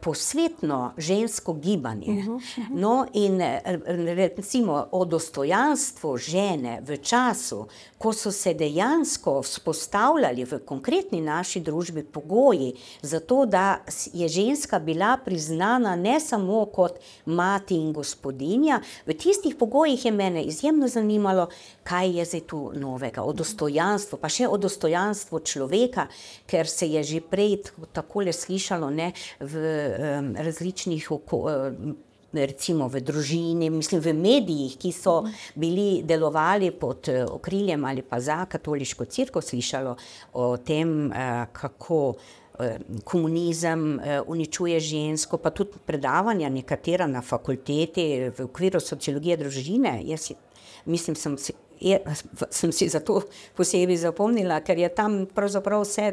[0.00, 2.06] posvetno žensko gibanje.
[2.08, 2.66] Uh -huh, uh -huh.
[2.70, 3.60] No, in eh,
[4.36, 7.66] recimo o dostojanstvu žene v času,
[7.98, 13.78] ko so se dejansko vzpostavljali v konkretni naši družbi pogoji za to, da
[14.12, 16.92] je ženska bila priznana ne samo kot
[17.24, 21.48] mati in gospodinja, v tistih pogojih je mene izjemno zanimalo,
[21.82, 26.06] kaj je zdaj tu novega, o dostojanstvu, pa še o dostojanstvu človeka,
[26.46, 27.56] ker se je že prej
[27.92, 29.65] takole slišalo ne, v
[30.36, 31.94] različnih okoljih.
[32.36, 35.22] Recimo v družini, mislim, v medijih, ki so
[35.54, 39.94] bili delovali pod eh, okriljem ali pa za katoliško crkvo, slišalo
[40.34, 42.14] o tem, eh, kako
[42.60, 50.00] eh, komunizem uničuje žensko, pa tudi predavanja, nekatera na fakulteti v okviru sociologije družine.
[50.04, 50.32] Jaz
[50.84, 51.98] mislim, sem si je,
[52.50, 53.22] sem si zato
[53.56, 56.12] posebej zapomnila, ker je tam pravzaprav vse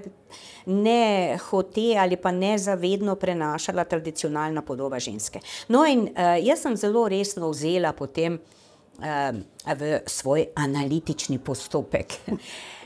[0.66, 5.40] ne hote ali pa nezavedno prenašala tradicionalna podoba ženske.
[5.68, 8.63] No, in uh, jaz sem zelo resno vzela potem uh,
[9.00, 12.14] v svoj analitični postopek.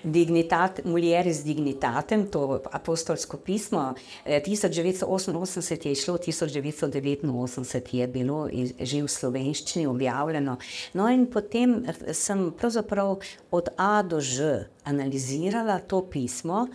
[0.08, 8.48] Dignitat, mulieris dignitatem, to apostolsko pismo, 1988 eh, je šlo, 1989 je bilo
[8.80, 10.58] že v slovenščini objavljeno.
[10.94, 13.20] No, in potem eh, sem pravzaprav
[13.52, 16.68] od A do Ž analizirala to pismo,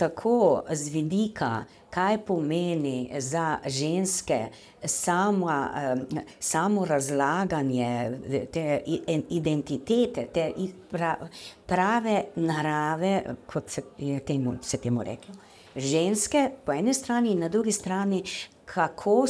[0.00, 4.46] tako z vidika, kaj pomeni za ženske
[4.84, 5.50] samo,
[6.40, 8.18] samo razlaganje
[8.52, 8.80] te
[9.28, 10.52] identitete, te
[11.66, 15.34] prave narave, kot se je temu, temu reklo.
[15.76, 18.22] Ženske po eni strani in na drugi strani,
[18.64, 19.26] kako,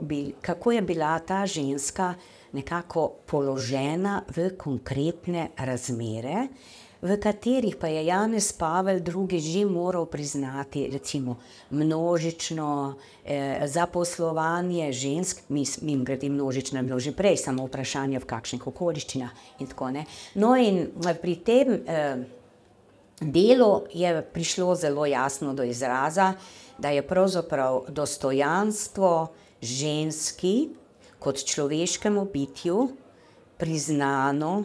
[0.00, 2.14] bil, kako je bila ta ženska
[2.52, 6.48] nekako položena v konkretne razmere
[7.04, 9.28] v katerih pa je Janez Pavel II.
[9.36, 11.36] že moral priznati recimo,
[11.70, 18.66] množično eh, zaposlovanje žensk, mi jim gredi množično, bilo že prej, samo vprašanje v kakšnih
[18.66, 20.06] okoliščinah in tako ne.
[20.34, 22.24] No in eh, pri tem eh,
[23.20, 26.32] delu je prišlo zelo jasno do izraza,
[26.78, 29.28] da je pravzaprav dostojanstvo
[29.60, 30.72] ženski
[31.20, 32.88] kot človeškemu bitju
[33.60, 34.64] priznano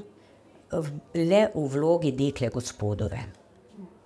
[1.14, 3.20] le v vlogi dekle gospodove.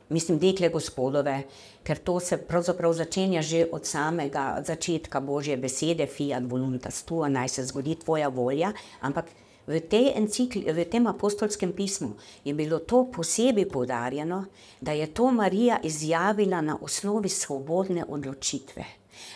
[0.09, 1.43] Mislim, dekle gospodove,
[1.83, 7.49] ker to se pravzaprav začenja že od samega začetka Božje besede, fiat voluntas tua, naj
[7.49, 9.31] se zgodi tvoja volja, ampak
[9.67, 9.79] v,
[10.15, 14.45] encikli, v tem apostolskem pismu je bilo to posebej poudarjeno,
[14.81, 18.85] da je to Marija izjavila na osnovi svobodne odločitve.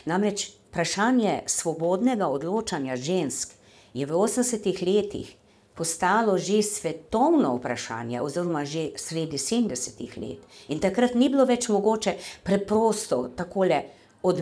[0.05, 3.55] Namreč vprašanje svobodnega odločanja žensk
[3.93, 5.35] je v 80-ih letih
[5.77, 10.41] postalo že svetovno vprašanje, oziroma že sredi 70-ih let.
[10.67, 13.83] In takrat ni bilo več mogoče preprosto takole
[14.23, 14.41] od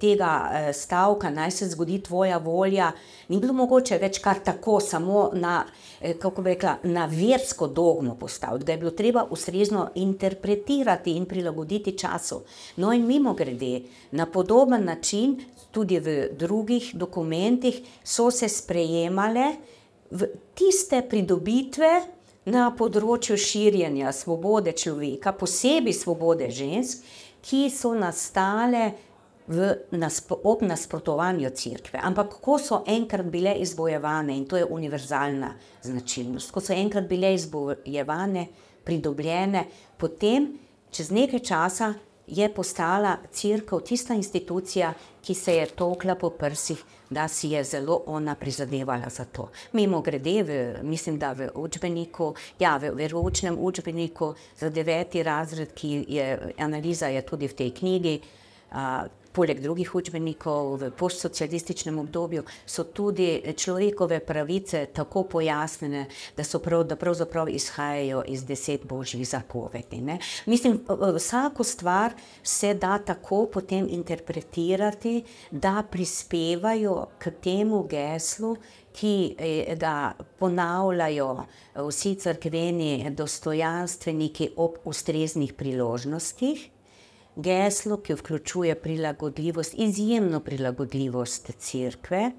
[0.00, 2.92] tega eh, stavka, naj se zgodi tvoja volja,
[3.28, 5.64] ni bilo mogoče več kar tako, samo na,
[6.00, 11.26] eh, kako bi rekla, na versko dogmo postaviti, da je bilo treba ustrezno interpretirati in
[11.26, 12.40] prilagoditi času.
[12.76, 15.36] No, in mimo grede, na podoben način,
[15.70, 19.52] tudi v drugih dokumentih, so se sprejemale
[20.58, 21.90] tiste pridobitve
[22.50, 27.04] na področju širjenja svobode človeka, posebej svobode žensk,
[27.44, 28.90] ki so nastale
[29.50, 29.70] v,
[30.44, 32.00] ob nasprotovanju crkve.
[32.02, 37.32] Ampak, ko so enkrat bile izbojevane, in to je univerzalna značilnost, ko so enkrat bile
[37.34, 38.46] izbojevane,
[38.84, 39.66] pridobljene,
[40.00, 40.52] potem,
[40.90, 41.92] čez nekaj časa,
[42.30, 44.92] je postala crkva tista institucija,
[45.22, 46.78] ki se je tokla po prsih
[47.10, 49.48] da si je zelo ona prizadevala za to.
[49.72, 56.04] Mimo grede, v, mislim, da v učbeniku, ja, v veroučnem učbeniku za deveti razred, ki
[56.08, 58.20] je analiza je tudi v tej knjigi,
[58.70, 66.58] a, poleg drugih učbenikov v postsocialističnem obdobju, so tudi človekove pravice tako pojasnjene, da so
[66.58, 70.00] prav, da pravzaprav izhajajo iz deset božjih zapovedi.
[70.00, 70.18] Ne?
[70.46, 70.80] Mislim,
[71.14, 72.12] vsako stvar
[72.42, 78.56] se da tako potem interpretirati, da prispevajo k temu geslu,
[78.92, 81.44] ki e, ga ponavljajo
[81.76, 86.70] vsi crkveni dostojanstveniki ob ustreznih priložnostih
[87.42, 92.30] geslo, ki vključuje prilagodljivost, izjemno prilagodljivost crkve.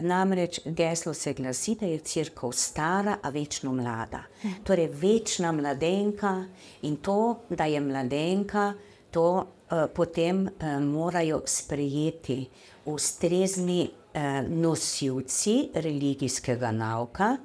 [0.00, 4.22] Namreč geslo se glasi, da je crkva stara, a večno mlada.
[4.64, 6.44] Torej, večna mladenka
[6.82, 8.72] in to, da je mladenka,
[9.10, 12.48] to uh, potem uh, morajo sprejeti
[12.84, 17.36] ustrezni uh, nosilci religijskega nauka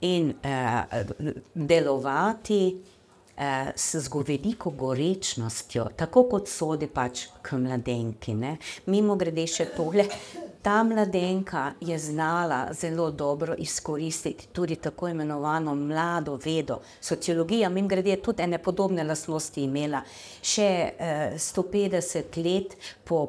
[0.00, 0.82] in uh,
[1.54, 2.76] delovati
[3.76, 8.34] s veliko gorečnostjo, tako kot sodi pač k mladenki.
[8.34, 8.56] Ne?
[8.86, 10.06] Mimo grede še tole,
[10.64, 16.78] ta mladenka je znala zelo dobro izkoristiti tudi tako imenovano mlado vedo.
[17.00, 20.00] Sociologija, mimo grede, je tudi ene podobne lasnosti imela.
[20.42, 20.68] Še
[20.98, 23.28] eh, 150 let po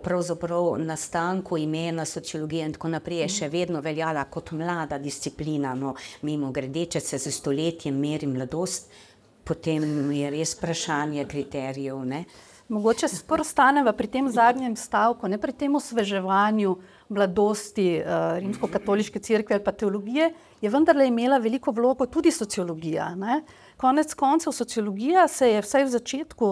[0.78, 5.74] nastanku imena sociologije in tako naprej je še vedno veljala kot mlada disciplina.
[5.76, 8.88] No, mimo grede, če se z stoletjem meri mladost,
[9.46, 12.02] potem je res vprašanje kriterijev.
[12.06, 12.26] Ne?
[12.68, 16.72] Mogoče se prvo staneva pri tem zadnjem stavku, ne pri tem osveževanju
[17.14, 20.32] mladosti uh, rimsko-katoliške crkve ali pa teologije,
[20.62, 23.12] je vendarle imela veliko vlogo tudi sociologija.
[23.16, 23.44] Ne?
[23.78, 26.46] Konec koncev sociologija se je vsaj v začetku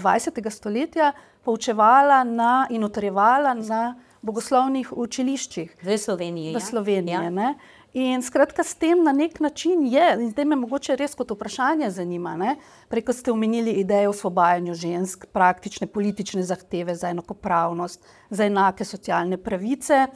[0.00, 0.46] 20.
[0.46, 1.12] Eh, stoletja
[1.44, 3.82] poučevala na, in utrjevala na
[4.22, 5.76] bogoslovnih učiliščih.
[5.82, 6.54] V Sloveniji.
[6.56, 7.54] V Sloveniji ja.
[7.92, 11.90] In skratka, s tem na nek način je, in zdaj me mogoče res kot vprašanje
[11.90, 12.54] zanima,
[12.88, 19.36] preko ste omenili idejo o osvobajanju žensk, praktične politične zahteve za enakopravnost, za enake socialne
[19.42, 20.06] pravice,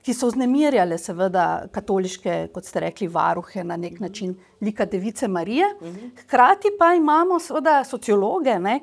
[0.00, 5.66] ki so vznemirjale seveda katoliške, kot ste rekli, varuhe na nek način, lika device Marije.
[6.22, 8.78] Hkrati pa imamo seveda sociologe, ne,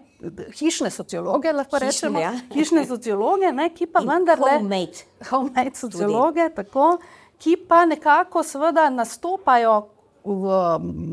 [0.60, 2.36] hišne sociologe, lahko rečemo, ja.
[2.54, 4.60] hišne sociologe, ne, ki pa vendarle.
[4.60, 5.08] Homemade.
[5.30, 6.56] Homemade sociologe, Tudi.
[6.56, 6.97] tako
[7.39, 9.82] ki pa nekako seveda nastopajo,
[10.23, 10.58] v,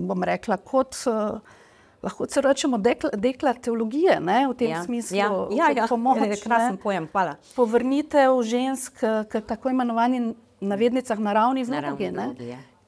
[0.08, 0.96] bom rekla, kot.
[2.04, 5.86] Lahko se rečemo dekla, dekla teologije ne, v tem ja, smislu, ja, ja, ja.
[5.88, 6.18] pomoč.
[6.44, 7.38] Krasen pojem, hvala.
[7.56, 12.10] Povrnitev žensk k tako imenovanim navednicah naravni vlogi.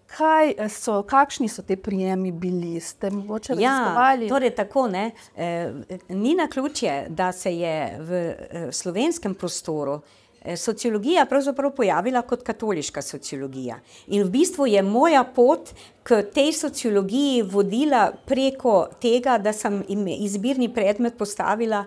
[0.06, 2.76] Kaj so, kakšni so te prijemi bili?
[2.80, 4.28] Ste morda ja, raziskovali?
[4.28, 5.72] Torej tako, ne, eh,
[6.08, 10.25] ni na ključje, da se je v eh, slovenskem prostoru eh, Eh,
[10.56, 13.80] sociologija pravzaprav pojavila kot katoliška sociologija.
[14.06, 15.72] In v bistvu je moja pot
[16.06, 19.80] k tej sociologiji vodila preko tega, da sem
[20.18, 21.84] izbirni predmet postavila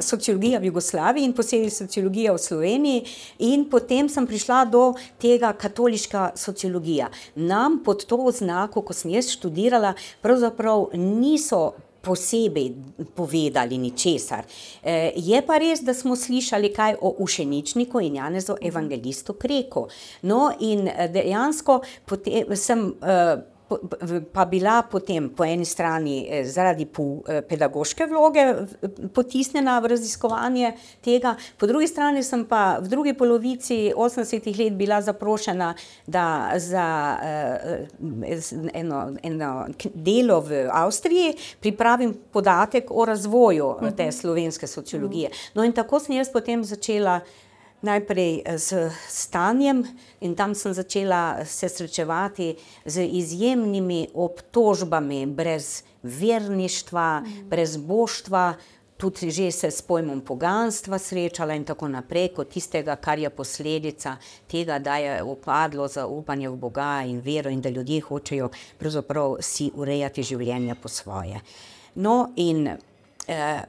[0.00, 3.04] sociologija v Jugoslaviji in posebej sociologija v Sloveniji,
[3.38, 7.10] in potem sem prišla do tega katoliška sociologija.
[7.34, 12.74] Nam pod to oznako, ko sem jaz študirala, pravzaprav niso posebej
[13.14, 14.44] povedali ničesar.
[14.82, 19.88] E, je pa res, da smo slišali kaj o ušeničniku in Janezu evangelistu Kreku.
[20.22, 22.92] No, in dejansko potem sem.
[24.32, 28.44] Pa bila potem po eni strani eh, zaradi eh, pedagoške vloge
[29.14, 30.72] potisnjena v raziskovanje
[31.04, 35.74] tega, po drugi strani sem pa v drugi polovici 80-ih let bila zaprošena
[36.06, 37.86] da za eh,
[38.74, 44.12] eno, eno delo v Avstriji pripravim podatek o razvoju te mhm.
[44.12, 45.30] slovenske sociologije.
[45.54, 47.20] No in tako sem jaz potem začela
[47.82, 48.58] najprej eh,
[49.08, 49.84] stanjem,
[50.20, 57.48] in tam sem začela se srečevati z izjemnimi obtožbami, brez verništva, mm.
[57.48, 58.54] brez boštva,
[59.00, 64.16] tudi že se s pojmom poganstva srečala in tako naprej, kot tistega, kar je posledica
[64.46, 69.70] tega, da je upadlo zaupanje v Boga in vero, in da ljudje hočejo pravzaprav si
[69.74, 71.40] urejati življenje po svoje.
[71.94, 73.62] No, in eh,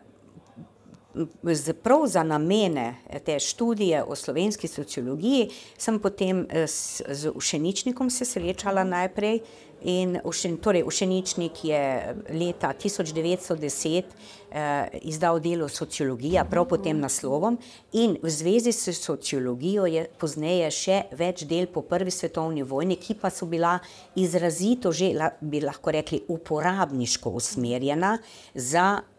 [1.83, 8.09] prav za namene eh, te študije o slovenski sociologiji, sem potem eh, z, z Ušeničnikom
[8.09, 9.39] se srečala najprej.
[9.83, 14.03] In ušen, torej, Ušeničnik je leta 1910
[14.51, 17.57] eh, izdal delo Sociologija, prav pod tem naslovom,
[17.93, 23.15] in v zvezi s sociologijo je pozneje še več del po prvi svetovni vojni, ki
[23.21, 23.79] pa so bila
[24.15, 28.19] izrazito, že bi lahko rekli, uporabniško usmerjena
[28.53, 29.10] za eh, eh,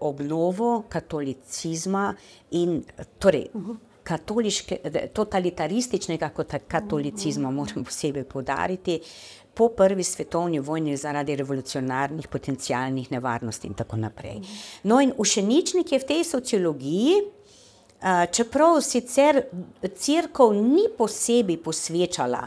[0.00, 2.14] obnovo katolicizma
[2.50, 2.82] in
[3.18, 3.50] torej.
[4.06, 4.76] Katoliške,
[5.14, 6.28] totalitarističnega
[6.68, 9.00] katolicizma, moram posebej podariti,
[9.54, 14.40] po prvi svetovni vojni zaradi revolucionarnih potencijalnih nevarnosti in tako naprej.
[14.82, 17.14] No, in ušeničnik je v tej sociologiji,
[18.32, 19.42] čeprav sicer
[19.82, 22.44] crkva ni posebej posvečala,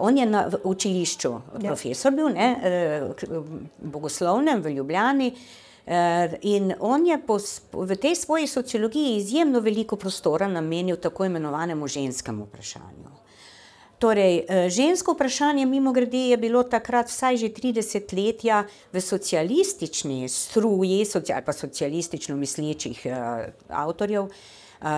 [0.00, 1.68] on je na učilišču, ja.
[1.68, 2.48] profesor bil, ne,
[3.78, 5.30] bogoslovnem v Ljubljani.
[6.42, 7.18] In on je
[7.72, 13.16] v tej svoji sociologiji izjemno veliko prostora namenil tako imenovanemu ženskemu vprašanju.
[13.98, 18.42] Torej, eh, žensko vprašanje, mimo grede, je bilo takrat vsaj že 30 let
[18.92, 23.06] v socialistični struji, ali pa socialistično mislečih
[23.68, 24.28] avtorjev,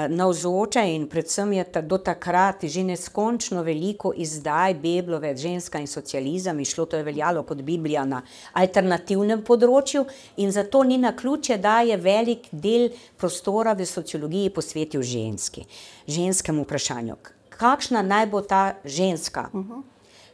[0.09, 6.59] navzoče in predvsem je ta, do takrat že neskončno veliko izdaj Beblove Ženska in socializem
[6.59, 8.23] in šlo to je veljalo kot Biblija na
[8.53, 10.05] alternativnem področju
[10.37, 15.65] in zato ni na ključe, da je velik del prostora v sociologiji posvetil ženski,
[16.07, 17.17] ženskemu vprašanju.
[17.59, 19.51] Kakšna naj bo ta ženska?
[19.53, 19.83] Uh -huh.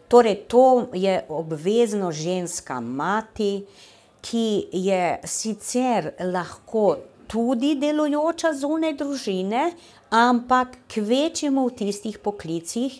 [0.08, 3.66] Torej, to je obvezno ženska mati,
[4.20, 6.96] ki je sicer lahko
[7.34, 9.72] tudi delujoča zunaj družine,
[10.14, 12.94] ampak kvečemo v tistih poklicih,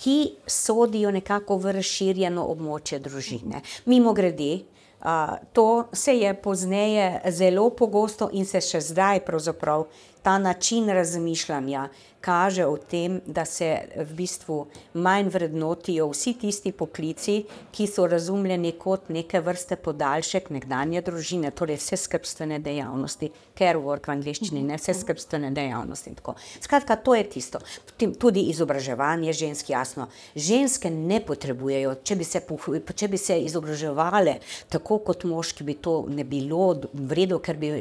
[0.00, 3.62] ki sodijo nekako v razširjeno območje družine.
[3.88, 4.66] Mimo grede,
[5.56, 9.24] to se je pozneje zelo pogosto in se še zdaj
[10.22, 11.88] ta način razmišljanja
[12.20, 18.72] kaže v tem, da se v bistvu manj vrednotijo vsi tisti poklici, ki so razumljeni
[18.78, 24.76] kot neke vrste podaljšek nekdanje družine, torej vse skrbstvene dejavnosti, care work v angliščini, ne
[24.76, 26.12] vse skrbstvene dejavnosti.
[26.60, 27.60] Skratka, to je tisto.
[27.96, 30.08] Tudi izobraževanje žensk, jasno.
[30.36, 32.44] Ženske ne potrebujejo, če bi se,
[32.94, 37.72] če bi se izobraževale tako kot moški, bi to ne bilo vredno, ker bi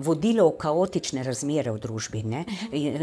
[0.00, 2.22] vodilo v kaotične razmere v družbi.
[2.22, 2.44] Ne?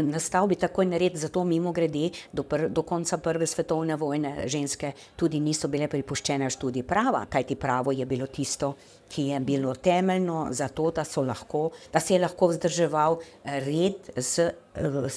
[0.08, 4.48] Nastal bi tako takoj narediti, zato mimo grede, do, pr, do konca Prve svetovne vojne
[4.48, 8.74] ženske tudi niso bile pripuščene študij prava, kajti pravo je bilo tisto,
[9.10, 14.50] ki je bilo temeljno za to, da, lahko, da se je lahko vzdrževal red z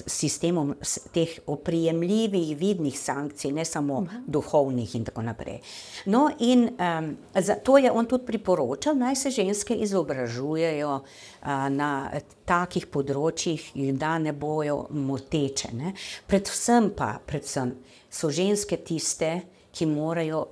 [0.07, 0.73] sistemom
[1.13, 4.21] teh oprijemljivih, vidnih sankcij, ne samo uh -huh.
[4.27, 5.59] duhovnih in tako naprej.
[6.05, 12.11] No, in um, zato je on tudi priporočal, naj se ženske izobražujejo uh, na
[12.45, 15.67] takih področjih, da ne bojo moteče.
[15.73, 15.93] Ne.
[16.27, 17.75] Predvsem pa, predvsem
[18.09, 19.41] so ženske tiste,
[19.73, 20.47] ki morajo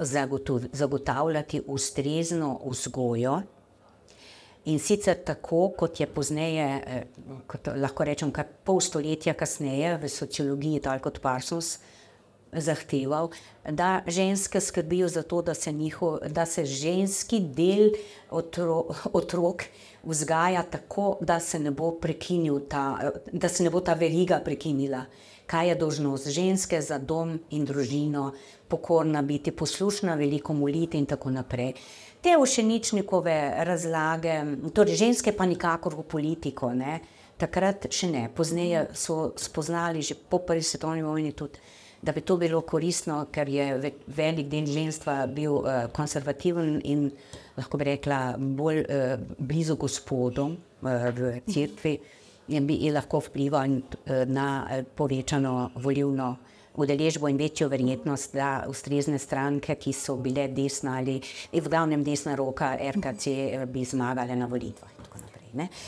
[0.73, 3.41] zagotavljati ustrezno vzgojo.
[4.65, 7.03] In sicer tako, kot je pozneje, eh,
[7.47, 11.77] kot lahko rečem, kar pol stoletja kasneje v sociologiji, kot Parsons,
[12.51, 13.29] zahteval,
[13.69, 17.89] da ženske skrbijo za to, da se, njihov, da se ženski del
[18.29, 19.63] otro, otrok
[20.03, 21.97] vzgaja tako, da se ne bo
[22.69, 25.05] ta, da se ne bo ta veriga prekinila.
[25.45, 28.31] Kaj je dožnost ženske za dom in družino,
[28.71, 31.73] pokorna biti, poslušna, veliko moliti in tako naprej.
[32.21, 34.35] Te ušeničnikove razlage,
[34.73, 36.99] torej ženske pa nikakor v politiko, ne?
[37.41, 38.25] takrat še ne.
[38.35, 41.59] Pozneje so spoznali že po prvi svetovni vojni tudi,
[42.01, 47.09] da bi to bilo koristno, ker je velik del ženstva bil uh, konservativen in
[47.57, 51.97] lahko bi rekla bolj uh, blizu gospodom uh, v cerkvi
[52.53, 56.35] in bi lahko vplival uh, na uh, povečano volivno
[56.81, 61.19] udeležbo in večjo verjetnost, da ustrezne stranke, ki so bile desna ali
[61.53, 63.27] v glavnem desna roka RKC,
[63.67, 64.89] bi zmagale na volitvah.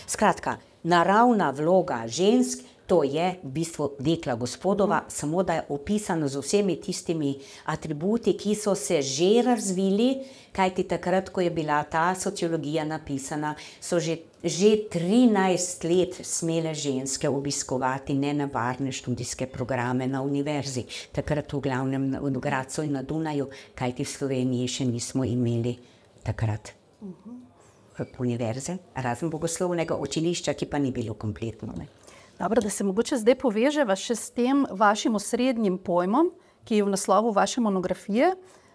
[0.07, 2.72] Skratka, naravna vloga žensk.
[2.93, 8.53] To je v bistvu dekla gospodova, samo da je opisano z vsemi tistimi atributi, ki
[8.55, 10.21] so se že razvili,
[10.53, 17.29] kajti takrat, ko je bila ta sociologija napisana, so že že 13 let smele ženske
[17.29, 24.03] obiskovati nenavadne študijske programe na univerzi, takrat v glavnem v Gracu in na Dunaju, kajti
[24.03, 25.77] v Sloveniji še nismo imeli
[26.23, 28.05] takrat uh -huh.
[28.19, 31.73] univerze, razen bogoslovnega učilišča, ki pa ni bilo kompletno.
[31.77, 32.02] Ne.
[32.43, 36.33] Dobro, da se mogoče zdaj poveževa še s tem vašim osrednjim pojmom,
[36.67, 38.33] ki je v naslovu vaše monografije,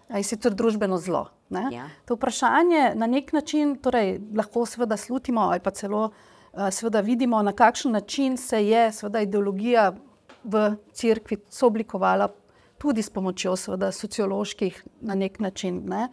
[0.09, 1.27] in sicer družbeno zlo.
[1.53, 1.85] Ja.
[2.09, 6.07] To vprašanje na nek način torej, lahko seveda slutimo ali pa celo
[6.49, 9.91] seveda vidimo, na kakšen način se je seveda ideologija
[10.43, 12.31] v cerkvi sooblikovala
[12.81, 15.83] tudi s pomočjo seveda socioloških na nek način.
[15.85, 16.09] Ne?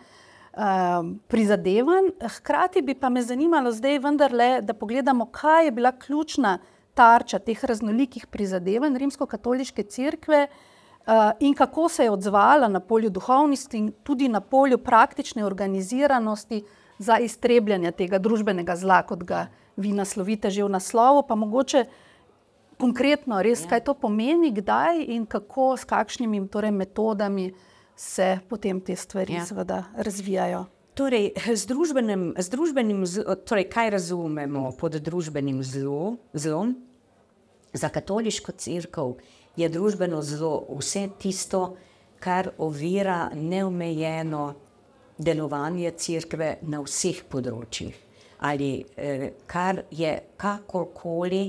[0.56, 2.14] Uh, prizadevanj.
[2.36, 6.58] Hkrati bi pa me zanimalo zdaj vendarle, da pogledamo, kaj je bila ključna
[6.96, 13.78] tarča teh raznolikih prizadevanj rimsko-katoliške cerkve, uh, in kako se je odzvala na polju duhovnosti
[13.78, 16.64] in tudi na polju praktične organiziranosti
[16.98, 21.84] za iztrebljanje tega družbenega zla, kot ga vi naslovite že v naslovu, pa mogoče
[22.80, 27.52] konkretno res, kaj to pomeni, kdaj in kako, s kakšnimi torej, metodami
[27.96, 29.44] se potem te stvari ja.
[29.44, 30.66] seveda razvijajo.
[30.96, 33.04] Torej, z družbenim, z družbenim
[33.44, 36.72] torej, kaj razumemo pod družbenim zlo, zlom?
[37.76, 39.16] Za katoliško crkvo
[39.56, 41.76] je družbeno zlo vse tisto,
[42.18, 44.54] kar ovira neomejeno
[45.18, 47.92] delovanje crkve na vseh področjih,
[48.48, 51.42] ali eh, kar je kakorkoli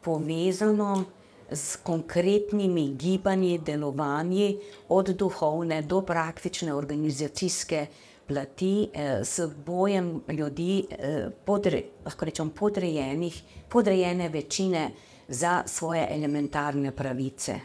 [0.00, 1.04] povezano
[1.52, 4.56] s konkretnimi gibanji, delovanji,
[4.88, 7.86] od duhovne do praktične organizacijske
[8.26, 14.88] plati, eh, s bojem ljudi, eh, podre, lahko rečem, podrejenih, podrejene večine
[15.28, 17.60] za svoje elementarne pravice.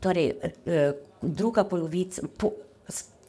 [0.00, 0.32] Torej,
[0.66, 0.92] eh,
[1.22, 2.50] druga polovica, po,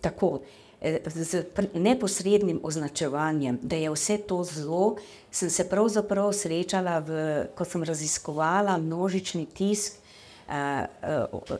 [0.02, 0.39] tako,
[0.82, 4.96] eh, z neposrednim označevanjem, da je vse to zlo,
[5.32, 10.02] sem se pravzaprav srečala, v, ko sem raziskovala množični tisk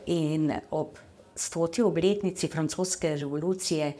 [0.06, 0.98] in ob
[1.34, 3.92] stoti obletnici francoske revolucije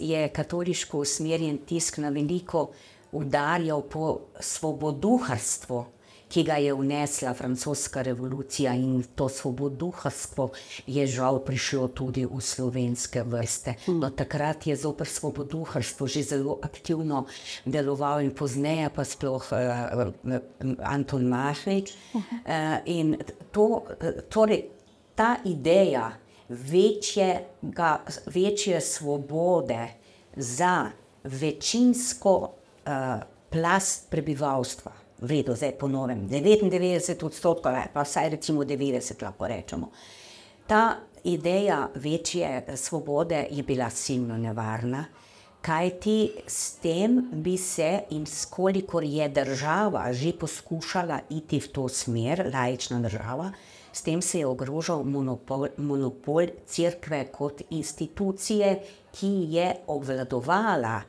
[0.00, 2.70] je katoliško usmerjen tisk na veliko
[3.12, 5.84] udarjal po svoboduharstvu,
[6.30, 10.50] ki ga je vnesla francoska revolucija in to svoboduharstvo
[10.86, 13.74] je žal prišlo tudi v slovenske vrste.
[13.86, 17.26] No, takrat je zopr svoboduharstvo že zelo aktivno
[17.64, 20.10] deloval in pozneje pa sploh uh,
[20.82, 21.90] Anton Mahlik.
[22.14, 23.16] Uh, in
[23.50, 23.82] to,
[24.30, 24.70] torej,
[25.14, 26.12] ta ideja
[26.48, 29.88] večjega, večje svobode
[30.36, 30.90] za
[31.24, 39.90] večinsko uh, plast prebivalstva, vredo zdaj ponovim, 99 odstotkov, pa vsaj recimo 90, lahko rečemo.
[40.66, 45.04] Ta ideja večje svobode je bila silno nevarna,
[45.60, 52.50] kajti s tem bi se in skolikor je država že poskušala iti v to smer,
[52.54, 53.52] laična država,
[53.92, 58.80] s tem se je ogrožal monopol, monopol crkve kot institucije,
[59.12, 61.02] ki je obvladovala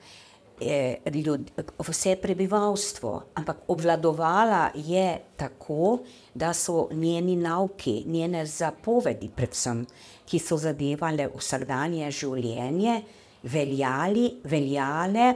[1.14, 1.52] ljud,
[1.88, 6.00] vse prebivalstvo, ampak obvladovala je tako,
[6.34, 9.86] da so njeni nauki, njene zapovedi, predvsem,
[10.26, 13.02] ki so zadevale vsakdanje življenje,
[13.44, 15.34] veljali, veljale,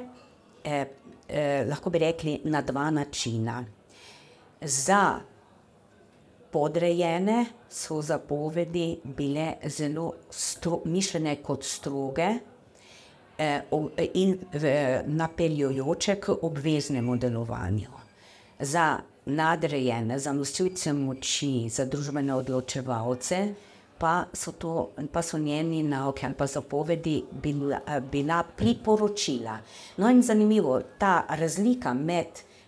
[0.63, 0.85] eh,
[1.27, 3.63] eh, lahko bi rekli, na dva načina.
[4.61, 5.19] Za
[6.51, 10.13] podrejene so zapovedi bile zelo
[10.85, 12.29] mišljene kot stroge,
[14.13, 14.37] in
[15.05, 17.89] napeljujoče k obveznemu delovanju.
[18.59, 23.53] Za nadrejene, za nosilce moči, za družbene odločevalce,
[23.97, 27.79] pa so, to, pa so njeni nauke ali pa zapovedi bila,
[28.11, 29.57] bila priporočila.
[29.97, 32.27] No, in zanimivo, ta razlika med,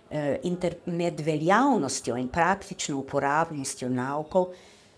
[0.10, 0.38] eh,
[0.86, 4.48] med veljavnostjo in praktično uporabnostjo naukov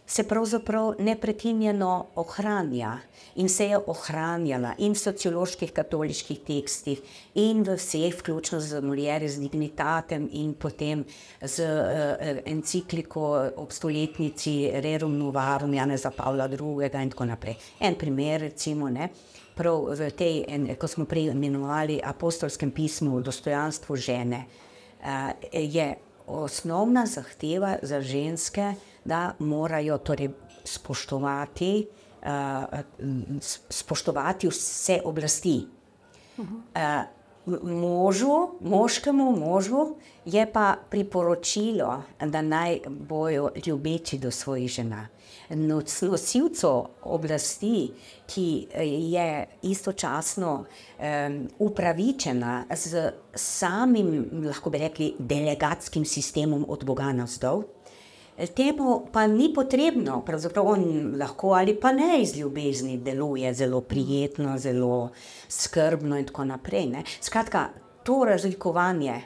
[0.10, 2.98] se pravzaprav neprekinjeno ohranja
[3.36, 7.02] in se je ohranjala in v socioloških katoliških tekstih
[7.36, 11.06] in v vseh, vključno z Moliere, z Dignitatem in potem
[11.42, 16.90] z uh, encikliko ob stoletnici Rerum Novarum Janeza Pavla II.
[17.04, 17.56] in tako naprej.
[17.80, 19.10] En primer, recimo, ne,
[19.56, 24.46] prav v tej, en, ko smo prej imenovali apostolskem pismu dostojanstvo žene,
[25.06, 25.96] uh, je
[26.28, 28.74] osnovna zahteva za ženske,
[29.10, 30.30] da morajo torej
[30.64, 31.88] spoštovati,
[32.22, 32.80] uh,
[33.70, 35.62] spoštovati vse oblasti.
[36.38, 37.20] Uh,
[37.64, 39.96] možu, moškemu možu
[40.26, 45.08] je pa priporočilo, da naj bojo ljubeči do svojih žena.
[45.50, 47.92] Nosilcu oblasti,
[48.28, 50.54] ki je istočasno
[51.00, 57.64] um, upravičena z samim, lahko bi rekli, delegatskim sistemom od Boga na zdol,
[58.48, 64.58] Temu pa ni potrebno, pravzaprav on lahko ali pa ne iz ljubezni deluje zelo prijetno,
[64.58, 65.10] zelo
[65.48, 66.86] skrbno in tako naprej.
[66.88, 67.04] Ne.
[67.22, 67.70] Skratka,
[68.04, 69.22] to razlikovanje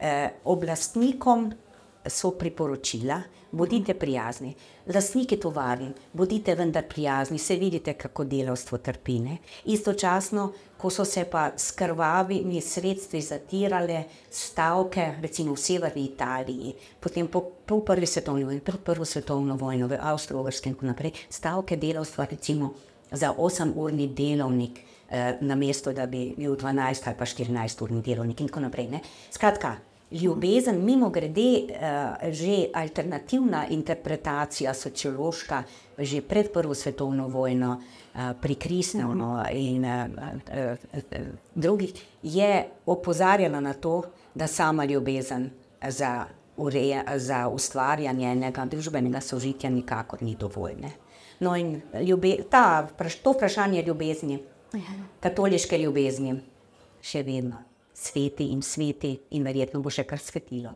[0.00, 1.52] eh, oblastnikom
[2.06, 3.22] so priporočila,
[3.52, 4.54] bodite prijazni.
[4.94, 9.36] Lastniki tovarn, bodite vendar prijazni, se vidite, kako delovstvo trpine.
[9.64, 17.28] Istočasno, ko so se pa s krvavimi sredstvi zatirale stavke, recimo v severni Italiji, potem
[17.28, 21.76] po, po prvi svetovni vojni, pred prvo svetovno vojno v Avstriji in tako naprej, stavke
[21.76, 22.74] delovstva, recimo
[23.12, 24.80] za 8-urni delovnik,
[25.10, 28.88] eh, na mesto, da bi bil 12 ali pa 14-urni delovnik in tako naprej.
[28.88, 29.00] Ne?
[29.30, 29.76] Skratka,
[30.12, 35.62] ljubezen, mimo grede, uh, že alternativna interpretacija sociološka,
[35.98, 37.80] že pred Prvo svetovno vojno,
[38.14, 40.76] uh, pri Kristovnu in uh,
[41.54, 41.92] drugih,
[42.22, 44.02] je opozarjala na to,
[44.34, 45.50] da sama ljubezen
[45.88, 50.74] za, ureja, za ustvarjanje enega družbenega sožitja nikakor ni dovolj.
[50.80, 50.92] Ne?
[51.40, 52.88] No, in ljube, ta,
[53.22, 54.38] to vprašanje ljubezni,
[55.20, 56.38] katoliške ljubezni,
[57.02, 60.72] še vedno sveti in sveti, in verjetno bo še kar svetilo.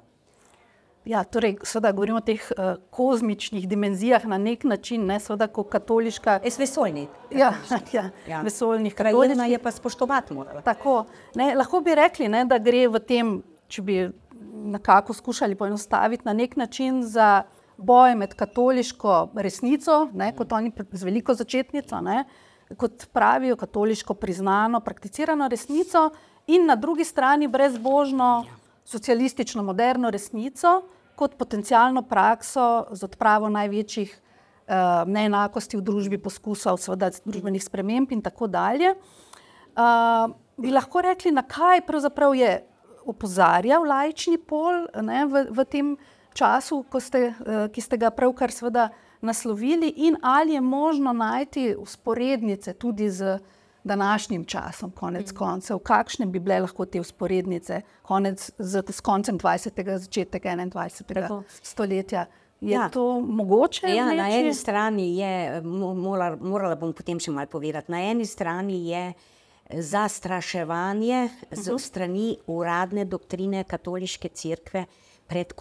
[1.07, 5.69] Ja, torej, seveda govorimo o teh uh, kozmičnih dimenzijah na nek način, ne seveda kot
[5.71, 6.41] katoliška.
[6.45, 7.07] Es vesoljni.
[7.31, 7.53] Ja,
[7.93, 8.41] ja, ja.
[8.43, 10.65] vesoljnih krajina je pa spoštovati morala.
[10.67, 11.05] Tako,
[11.39, 13.37] ne, lahko bi rekli, ne, da gre v tem,
[13.71, 14.01] če bi
[14.75, 17.45] nekako skušali poenostaviti na nek način za
[17.77, 22.25] boj med katoliško resnico, ne, kot oni z veliko začetnico, ne,
[22.77, 26.09] kot pravijo katoliško priznano, prakticirano resnico
[26.47, 28.45] in na drugi strani brezbožno,
[28.85, 30.83] socialistično, moderno resnico,
[31.17, 38.23] kot potencijalno prakso z odpravo največjih uh, neenakosti v družbi, poskusov, seveda, družbenih sprememb in
[38.23, 38.93] tako dalje.
[39.77, 40.31] Uh,
[40.61, 42.53] bi lahko rekli, na kaj pravzaprav je
[43.07, 45.91] opozarjal lajčni pol ne, v, v tem
[46.37, 48.91] času, ste, uh, ki ste ga pravkar seveda
[49.25, 53.39] naslovili, in ali je možno najti usporednice tudi z
[53.87, 55.37] današnjim časom, konec mm.
[55.37, 59.99] koncev, kakšne bi bile lahko te usporednice, konec z, z koncem 20.
[59.99, 61.15] začetek 21.
[61.15, 61.43] Tako.
[61.63, 62.27] stoletja.
[62.61, 62.89] Je ja.
[62.89, 63.87] to mogoče?
[63.87, 68.81] Ja, na eni strani je, morala, morala bom potem še malo povedati, na eni strani
[68.89, 69.13] je
[69.71, 71.63] zastraševanje uh -huh.
[71.63, 71.79] z mhm.
[71.79, 74.85] strani uradne doktrine katoliške cerkve,
[75.27, 75.53] pred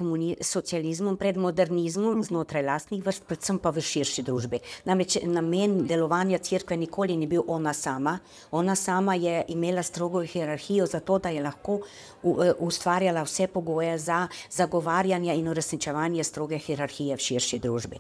[0.42, 4.60] socializmom, pred modernizmom, znotraj lastnih vrst, predvsem pa v širši družbi.
[4.86, 8.20] Namreč namen delovanja crkve nikoli ni bil ona sama.
[8.52, 14.28] Ona sama je imela strogo hierarhijo, zato da je lahko e, ustvarjala vse pogoje za
[14.52, 18.00] zagovarjanje in uresničevanje stroge hierarhije v širši družbi.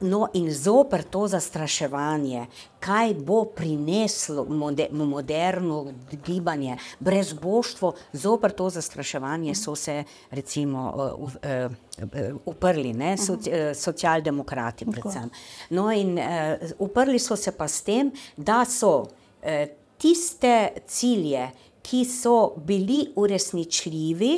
[0.00, 2.46] No, in zoper to zastraševanje,
[2.80, 4.46] kaj bo prineslo
[4.90, 5.92] moderno
[6.26, 14.86] gibanje, brezboštvo, zoper to zastraševanje so se recimo uh, uh, uprli, ne, soci, uh, socialdemokrati
[14.88, 15.28] predvsem.
[15.70, 19.66] No, in uh, uprli so se pa s tem, da so uh,
[20.00, 21.50] tiste cilje,
[21.82, 24.32] ki so bili uresničljivi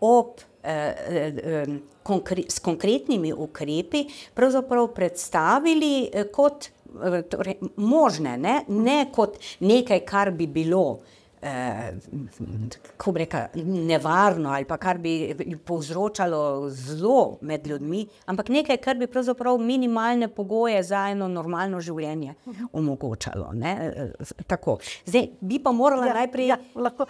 [0.00, 0.38] ob
[2.02, 4.04] konkre s konkretnimi ukrepi
[4.94, 8.60] predstavili eh, kot eh, torej, možne, ne?
[8.68, 11.00] ne kot nekaj, kar bi bilo
[11.42, 11.92] eh,
[12.96, 15.34] kako reka, nevarno ali pa kar bi
[15.64, 22.34] povzročalo zlo med ljudmi, ampak nekaj, kar bi pravzaprav minimalne pogoje za eno normalno življenje
[22.72, 23.52] omogočalo.
[25.06, 26.56] Zdaj, bi pa morala ja, najprej ja,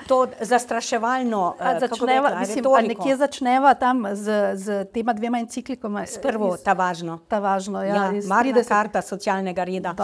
[0.08, 6.04] to zastraševalno eh, začneva, mislim, nekje začneva tam z, z tema dvema enciklikoma.
[6.22, 7.18] Prvo, ta važno.
[7.28, 9.94] Ta važno ja, ja, Marida karta socialnega reda.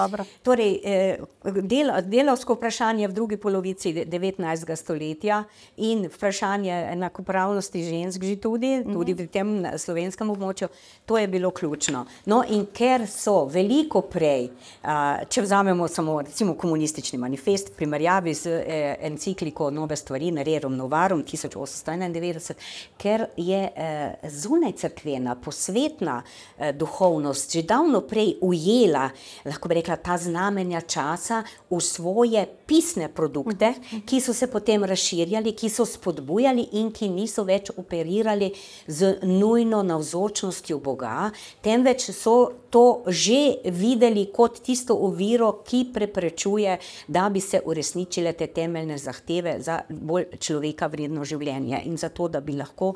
[0.42, 1.18] Torej, eh,
[1.62, 4.76] del, delovsko vprašanje v drugi polovici 19.
[4.76, 5.44] stoletja
[5.76, 8.92] in vprašanje enakopravnosti žensk, že tudi, -hmm.
[8.92, 10.68] tudi v tem slovenskem območju,
[11.06, 12.06] to je bilo ključno.
[12.26, 14.50] No, in ker so veliko prej,
[15.28, 21.24] če vzamemo samo recimo komunistični manifest, v primerjavi z e, encikliko Nove stvari, Nererom Novarom
[21.24, 22.54] 1891,
[22.98, 29.10] ker je e, zunaj crkvena, posvetna e, duhovnost že davno prej ujela,
[29.44, 33.74] lahko bi rekla, ta znamenja časa v svoje pisne produkte,
[34.06, 38.52] ki so se potem razširjali, ki so spodbujali in ki niso več operirali
[38.86, 41.30] z nujno navzočnostjo Boga,
[41.62, 46.78] temveč so to že videli kot tisto oviro, ki preprečuje,
[47.08, 51.82] da bi se uresničile te temeljne zahteve za bolj človeka vredno življenje.
[51.86, 52.94] In zato, da bi lahko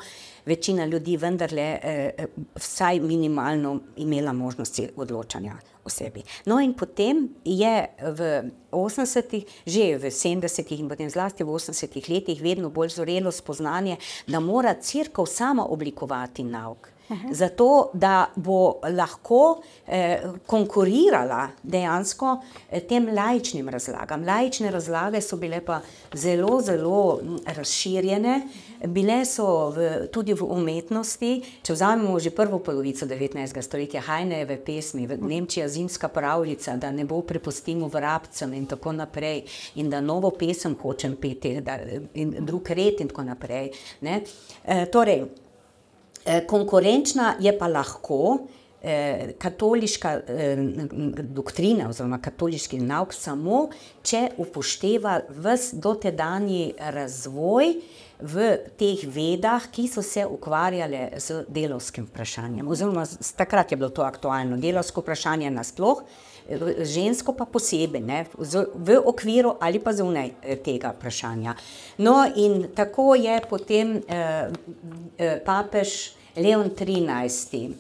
[0.51, 2.27] večina ljudi vendarle eh,
[2.59, 6.23] vsaj minimalno imela možnosti odločanja o sebi.
[6.47, 7.75] No, in potem je
[8.19, 8.31] v
[8.73, 13.97] 80-ih, že v 70-ih in potem zlasti v 80-ih letih, vedno bolj zorelo spoznanje,
[14.27, 16.91] da mora crkva sama oblikovati nauk.
[17.31, 22.37] Zato, da bo lahko eh, konkurirala dejansko
[22.71, 24.25] eh, tem lajičnim razlagam.
[24.27, 25.81] Lajične razlage so bile pa
[26.15, 28.41] zelo, zelo razširjene,
[28.87, 31.33] bile so v, tudi v umetnosti.
[31.63, 33.63] Če vzamemo že prvo polovico 19.
[33.63, 39.43] stoletja, Hajneve pesmi, Nemčija zimska pravljica, da ne bo prepustimo vrabcem in tako naprej,
[39.75, 41.79] in da novo pesem hočem peti, da,
[42.15, 43.73] in drug red in tako naprej.
[44.01, 44.21] E,
[44.93, 45.25] torej,
[46.47, 48.47] konkurenčna je pa lahko
[48.83, 50.57] eh, katoliška eh,
[51.23, 53.69] doktrina oziroma katoliški nauk samo,
[54.03, 57.75] če upošteva vse dotedanji razvoj
[58.21, 62.69] v teh vedah, ki so se ukvarjale z delovskim vprašanjem.
[62.69, 63.07] Oziroma,
[63.37, 66.03] takrat je bilo to aktualno, delovsko vprašanje nasploh,
[66.83, 68.27] žensko pa posebej, ne,
[68.75, 70.31] v okviru ali pa zunaj
[70.65, 71.55] tega vprašanja.
[71.99, 74.51] No, in tako je potem eh,
[75.45, 77.75] papež Leon XIII.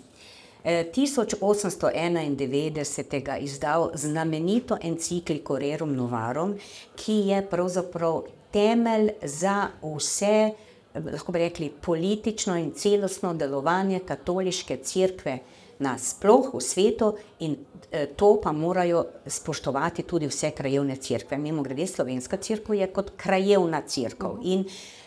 [0.64, 3.38] 1891.
[3.40, 6.58] izdal znamenito encikliko Rerum Novarum,
[6.96, 10.50] ki je pravzaprav temelj za vse,
[10.94, 15.38] lahko bi rekli, politično in celostno delovanje katoliške cerkve
[15.78, 17.79] na sploh v svetu in eh,
[18.16, 21.38] to pa morajo spoštovati tudi vse krajevne cerkve.
[21.38, 24.64] Mimo grede, slovenska cerkev je kot krajevna cerkev in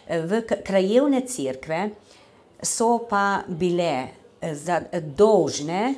[0.07, 1.89] eh, v krajevne cerkve
[2.61, 4.07] so pa bile
[4.41, 5.93] eh, dolžne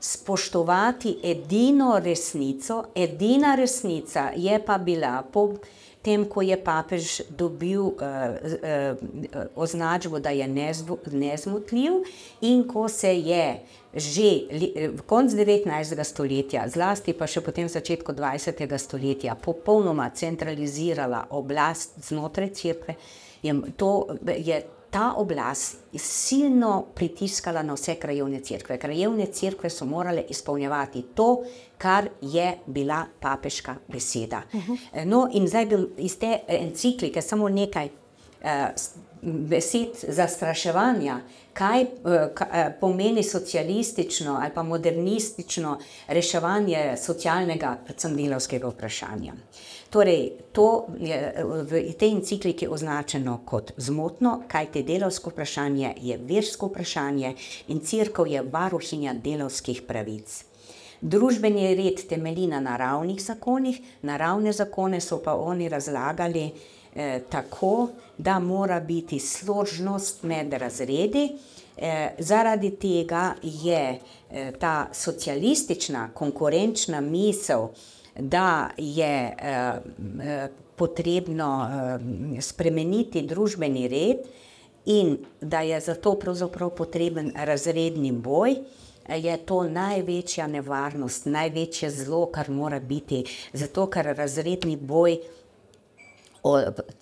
[0.00, 5.54] spoštovati edino resnico, edina resnica je pa bila po
[6.06, 11.98] tem, ko je papež dobil uh, uh, označbo, da je nezvo, nezmotljiv,
[12.46, 13.48] in ko se je
[13.96, 14.44] že
[14.92, 16.04] v koncu 19.
[16.04, 18.60] stoletja, zlasti pa še potem začetku 20.
[18.76, 22.96] stoletja, popolnoma centralizirala oblast znotraj crkve,
[23.40, 28.78] je, to, je ta oblast silno pritiskala na vse krajevne crkve.
[28.78, 31.44] Krajevne crkve so morale izpolnjevati to,
[31.78, 34.42] kar je bila papeška beseda.
[34.52, 35.04] Uh -huh.
[35.04, 38.50] No, in zdaj bi iz te enciklike samo nekaj uh,
[39.22, 41.20] besed zastraševanja,
[41.52, 41.86] kaj
[42.34, 45.78] ka, uh, pomeni socialistično ali pa modernistično
[46.08, 49.32] reševanje socialnega, predvsem delovskega vprašanja.
[49.90, 51.32] Torej, to je
[51.62, 57.34] v tej encikliki označeno kot zmotno, kaj te delovsko vprašanje je versko vprašanje
[57.68, 60.44] in crkva je varuhinja delovskih pravic.
[61.00, 66.50] Družbeni red temelji na naravnih zakonih, naravne zakone so pa oni razlagali
[66.94, 71.28] eh, tako, da mora biti složnost med razredi.
[71.76, 73.98] Eh, zaradi tega je
[74.30, 77.68] eh, ta socialistična, konkurenčna misel,
[78.18, 79.72] da je eh,
[80.22, 84.26] eh potrebno eh, spremeniti družbeni red
[84.84, 88.56] in da je zato pravzaprav potreben razredni boj.
[89.08, 95.16] Je to največja nevarnost, največje zlo, kar mora biti, zato ker razredni boj,
[96.42, 96.56] o,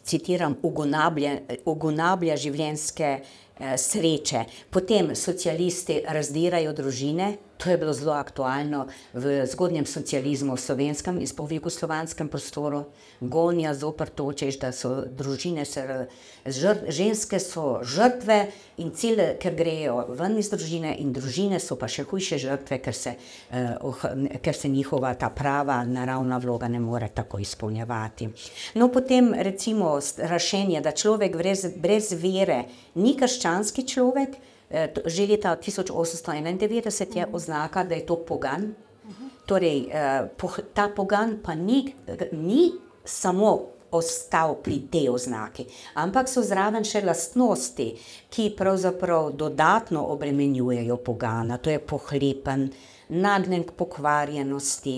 [0.04, 4.44] citiram, ugonablja, življenjske eh, sreče.
[4.70, 7.34] Potem socialisti razdirajo družine,
[7.64, 8.86] To je bilo zelo aktualno
[9.16, 15.08] v zgodnjem socializmu, v slovenskem in po jugoslovanskem prostoru, gonja zopr to, češ, da so
[15.08, 15.80] družine, se,
[16.44, 21.88] žrt, ženske so žrtve in cilj, ker grejo ven iz družine, in družine so pa
[21.88, 24.04] še hujše žrtve, ker se, uh, oh,
[24.44, 28.28] ker se njihova ta prava naravna vloga ne more tako izpolnjevati.
[28.76, 32.66] No, potem recimo rašenje, da človek brez, brez vere
[33.00, 34.36] ni krščanski človek.
[35.06, 38.74] Že leta 1891 je oznaka, da je to pogan.
[39.46, 40.28] Torej, eh,
[40.74, 41.94] ta pogan pa ni,
[42.32, 42.72] ni
[43.04, 47.86] samo ostal pri tej oznaki, ampak so zraven še lastnosti,
[48.30, 51.58] ki pravzaprav dodatno obremenjujejo pogana.
[51.62, 52.70] To je pohlepen,
[53.08, 54.96] nagnjen k pokvarjenosti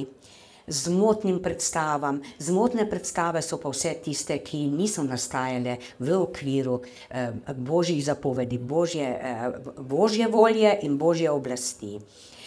[0.67, 2.21] zmotnim predstavam.
[2.39, 9.07] Zmotne predstave so pa vse tiste, ki niso nastajale v okviru eh, božjih zapovedi, božje,
[9.07, 11.99] eh, božje volje in božje oblasti.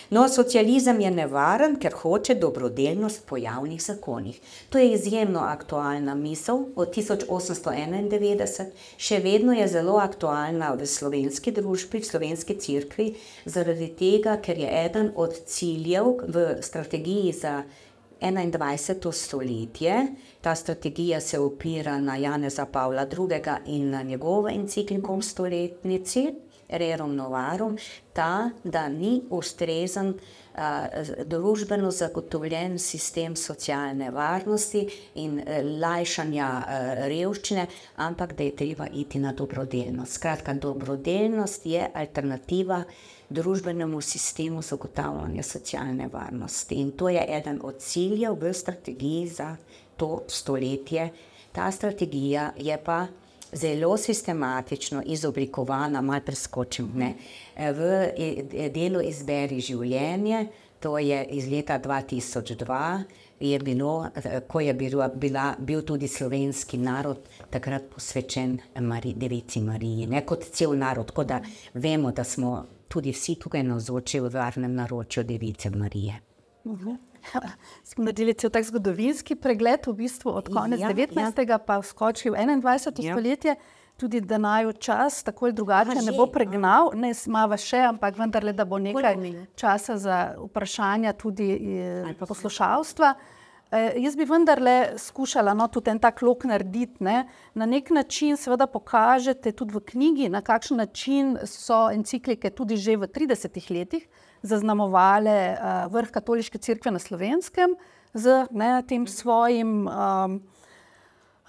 [0.10, 4.40] No, socializem je nevaren, ker hoče dobrodelnost po javnih zakonih.
[4.70, 12.02] To je izjemno aktualna misel od 1891, še vedno je zelo aktualna v slovenski družbi,
[12.02, 13.08] v slovenski crkvi,
[13.46, 17.54] zaradi tega, ker je eden od ciljev v strategiji za
[18.22, 19.12] 21.
[19.12, 20.08] stoletje.
[20.42, 23.40] Ta strategija se opira na Janeza Pavla II.
[23.66, 26.34] in na njegovo encikliko v stoletnici,
[26.70, 27.78] Rerum Novarum,
[28.14, 30.62] ta, da ni ustrezen uh,
[31.26, 35.46] družbeno zagotovljen sistem socialne varnosti in uh,
[35.82, 37.66] lajšanja uh, revščine,
[37.96, 40.14] ampak da je treba iti na dobrodelnost.
[40.14, 42.84] Skratka, dobrodelnost je alternativa
[43.30, 46.76] družbenemu sistemu zagotavljanja socialne varnosti.
[46.76, 49.56] In to je eden od ciljev v strategiji za
[49.98, 51.10] to stoletje.
[51.52, 53.08] Ta strategija je pa
[53.54, 57.14] zelo sistematično izoblikovana, malo preskočim, ne,
[57.58, 60.48] v delu Izberi življenje,
[60.80, 63.04] to je iz leta 2002.
[63.40, 64.08] Je bilo,
[64.48, 67.18] ko je bila, bila, bil tudi slovenski narod
[67.50, 71.40] takrat posvečen Mari, Devici Mariji, ne kot cel narod, kot da
[71.74, 76.20] vemo, da smo tudi vsi tukaj navzoči v varnem naročju Device Marije.
[77.90, 81.50] Smo naredili cel tak zgodovinski pregled, v bistvu od konca ja, 19.
[81.50, 81.58] Ja.
[81.58, 83.04] pa skočil v 21.
[83.06, 83.14] Ja.
[83.14, 83.56] stoletje.
[84.00, 88.54] Tudi da naj čas tako ali drugače ne bo pregnal, ne smava še, ampak vendarle,
[88.56, 89.18] da bo nekaj
[89.60, 93.14] časa za vprašanja tudi eh, poslušalstva.
[93.72, 97.04] Eh, jaz bi vendarle skušala no, tudi en tak lok narediti.
[97.06, 97.28] Ne.
[97.54, 102.98] Na nek način, seveda, pokažete tudi v knjigi, na kakšen način so enciklike tudi že
[102.98, 104.08] v 30 letih
[104.42, 107.76] zaznamovale uh, vrh katoliške cerkve na slovenskem
[108.14, 109.86] z ne, tem svojim.
[109.88, 110.42] Um,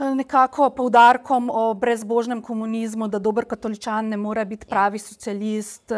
[0.00, 5.92] Nekako poudarkom o brezbožnem komunizmu, da dober katoličan ne more biti pravi socialist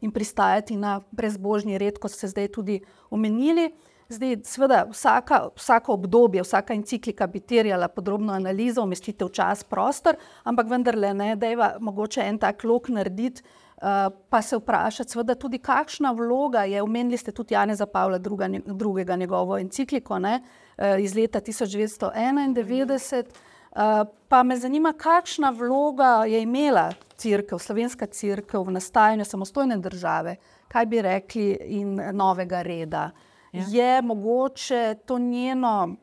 [0.00, 2.78] in pristajati na brezbožni red, kot ste zdaj tudi
[3.10, 3.72] omenili.
[4.10, 10.66] Zdaj, seveda, vsaka, vsako obdobje, vsaka enciklika bi terjala podrobno analizo, umestitev čas, prostor, ampak
[10.66, 15.58] vendarle ne, da je mogoče en tak lok narediti, uh, pa se vprašati, seveda, tudi
[15.62, 19.16] kakšna vloga je, omenili ste tudi Janeza Pavla II.
[19.16, 23.24] njegovo encikliko ne, uh, iz leta 1991.
[23.70, 30.36] Uh, pa me zanima, kakšna vloga je imela crkva, slovenska crkva v nastajanju samostojne države,
[30.68, 33.10] kaj bi rekli, in novega reda.
[33.52, 33.64] Ja.
[33.68, 35.96] Je mogoče to njeno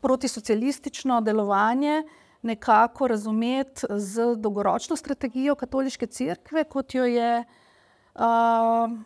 [0.00, 2.02] protisocialistično delovanje
[2.42, 7.44] nekako razumeti z dolgoročno strategijo katoliške crkve, kot jo je
[8.14, 8.22] uh,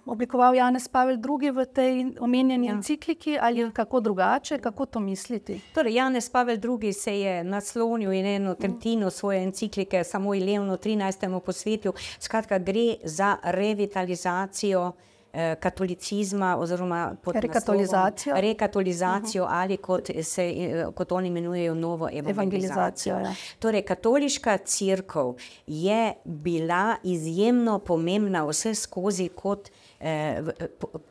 [0.07, 2.73] oblikoval Janez Pavel II v tej omenjeni ja.
[2.75, 3.71] encikliki, ali ja.
[3.71, 5.61] kako drugače, kako to misliti?
[5.75, 11.41] Torej, Janez Pavel II se je naslonil in eno tretjino svoje enciklike, samo Ilevno 13.
[11.41, 11.93] posvetil.
[12.19, 14.93] Skratka, gre za revitalizacijo.
[15.37, 19.63] Eh, katolicizma oziroma rekatolizacijo, rekatolizacijo uh -huh.
[19.63, 23.19] ali kot, se, eh, kot oni imenujejo novo evangelizacijo.
[23.19, 23.35] Ja.
[23.59, 25.35] Torej, katoliška crkva
[25.67, 29.84] je bila izjemno pomembna vse skozi kot Eh,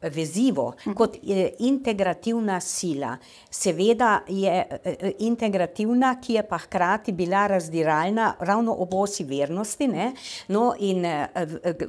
[0.02, 1.18] vezivo, kot
[1.60, 3.18] integrativna sila.
[3.50, 9.88] Seveda je eh, integrativna, ki je pa hkrati bila razdiralna ravno ob osi vernosti.
[9.88, 10.14] Ne?
[10.48, 11.28] No, in eh,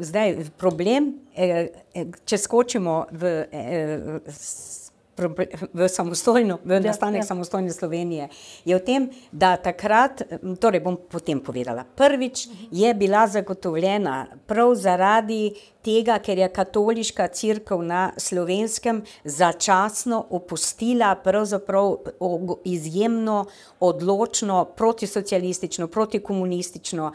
[0.01, 1.12] zdaj problem,
[2.24, 3.32] če skočimo v
[5.17, 7.27] v, samostojno, v ja, nastanek ja.
[7.27, 8.29] samostojne Slovenije,
[8.65, 10.23] je v tem, da takrat,
[10.61, 15.55] torej bom potem povedala, prvič je bila zagotovljena prav zaradi
[15.85, 21.97] tega, ker je katoliška crkva na slovenskem začasno opustila pravzaprav
[22.65, 23.45] izjemno
[23.81, 27.12] odločno protisocialistično, protikomunistično,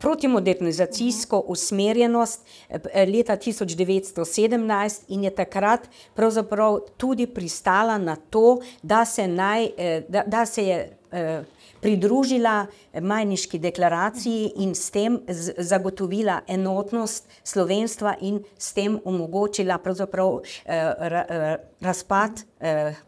[0.00, 9.04] protimodernizacijsko usmerjenost eh, leta 1917 in je takrat pravzaprav tudi tudi pristala na to, da
[9.04, 11.44] se, naj, eh, da, da se je eh,
[11.80, 12.66] pridružila
[13.00, 15.20] Majniški deklaraciji in s tem
[15.58, 22.44] zagotovila enotnost slovenstva in s tem omogočila eh, razpad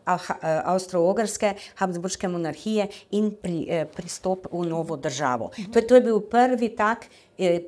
[0.07, 5.51] Avstro-Ogrske, Habsburške monarhije in pri, pristop v novo državo.
[5.73, 7.09] To je, to je bil prvi tak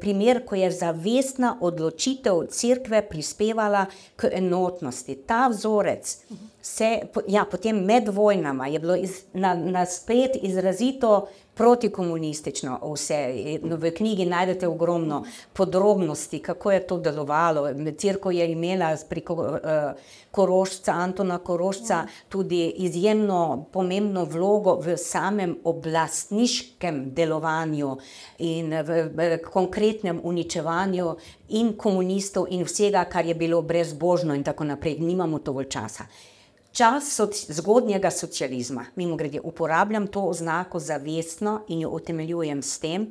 [0.01, 3.87] primer, ko je zavestna odločitev crkve prispevala
[4.17, 5.15] k enotnosti.
[5.27, 6.17] Ta vzorec
[6.63, 11.29] se, ja, potem med vojnama je bilo iz, na, na spet izrazito
[11.59, 13.19] protikomunistično vse.
[13.63, 17.67] No, v knjigi najdete ogromno podrobnosti, kako je to delovalo.
[17.99, 19.59] Cirko je imela preko uh,
[20.31, 27.97] Korošca, Antona Korošca, tudi izjemno pomembno vlogo v samem oblastniškem delovanju
[28.39, 31.15] in v, v konkretnem uničevanju
[31.59, 35.01] in komunistov in vsega, kar je bilo brezbožno in tako naprej.
[35.01, 36.07] Nimamo dovolj časa.
[36.79, 43.07] Čas zgodnjega socializma, mimo grede, uporabljam to oznako zavestno in jo utemeljujem s tem,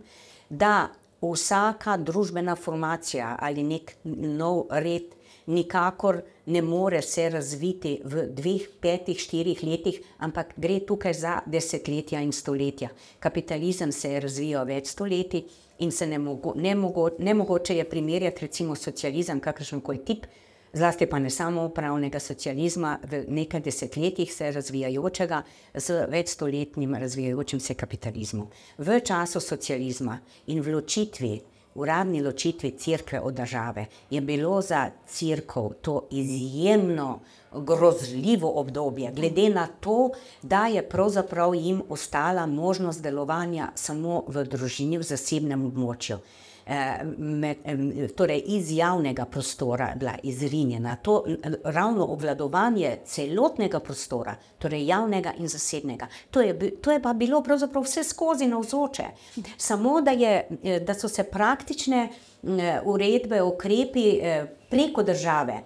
[0.50, 0.88] da
[1.22, 5.12] vsaka družbena formacija ali nek nov red
[5.48, 12.24] nikakor ne more se razviti v dveh, petih, štirih letih, ampak gre tukaj za desetletja
[12.24, 12.90] in stoletja.
[13.20, 15.44] Kapitalizem se je razvijal več stoletij
[15.80, 20.26] in se ne, mogo, ne, mogo, ne mogoče je primerjati recimo socializem, kakršen koli tip
[20.74, 25.42] zlasti pa ne samo upravnega socializma, v nekaj desetletjih se razvijajočega
[25.74, 28.48] z večstoletnim razvijajočim se kapitalizmom.
[28.78, 31.42] V času socializma in v ločitvi,
[31.76, 37.20] uradni ločitvi crkve od države, je bilo za crkvo to izjemno
[37.54, 40.10] grozljivo obdobje, glede na to,
[40.42, 46.18] da je pravzaprav jim ostala možnost delovanja samo v družini, v zasebnem območju.
[47.18, 47.58] Med,
[48.16, 50.96] torej iz javnega prostora bila izrinjena.
[50.96, 51.24] To
[51.64, 57.84] ravno obvladovanje celotnega prostora, torej javnega in zasebnega, to je, to je pa bilo pravzaprav
[57.84, 59.06] vse skozi navzoče.
[59.58, 62.10] Samo da, je, eh, da so se praktične
[62.84, 65.62] uredbe, ukrepi eh, preko države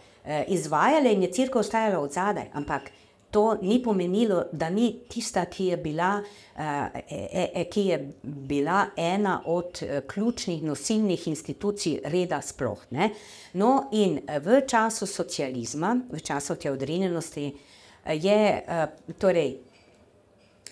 [0.48, 2.92] izvajale in je crkva ostajala od zadaj, ampak
[3.32, 6.24] to ni pomenilo, da ni tista, ki je bila,
[6.58, 12.86] e, e, ki je bila ena od e, ključnih nosilnih institucij reda sploh.
[12.90, 13.10] Ne?
[13.54, 17.52] No, in v času socializma, v času te odrinjenosti,
[18.06, 18.62] je
[19.20, 19.58] torej,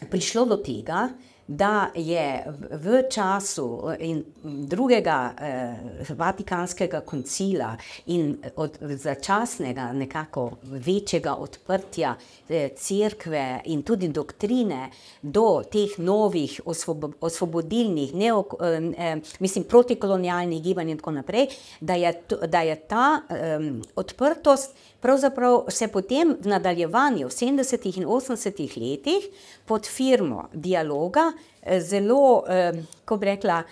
[0.10, 1.10] prišlo do tega,
[1.50, 5.76] da je v času eh, drugega eh,
[6.10, 12.16] vatikanskega koncila in od začasnega nekako večjega odprtja
[12.50, 14.90] eh, cerkve in tudi doktrine
[15.22, 21.48] do teh novih osvob osvobodilnih, neo, eh, eh, mislim, protikolonialnih gibanj in tako naprej,
[21.82, 22.14] da je,
[22.48, 23.60] da je ta eh,
[23.96, 27.98] odprtost pravzaprav se potem v nadaljevanju v 70.
[27.98, 28.80] in 80.
[28.82, 29.28] letih
[29.66, 31.32] pod firmo dialoga
[31.62, 32.74] eh, zelo, eh,
[33.06, 33.64] ko bi rekla,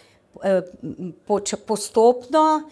[0.43, 0.61] eh,
[1.65, 2.69] postopno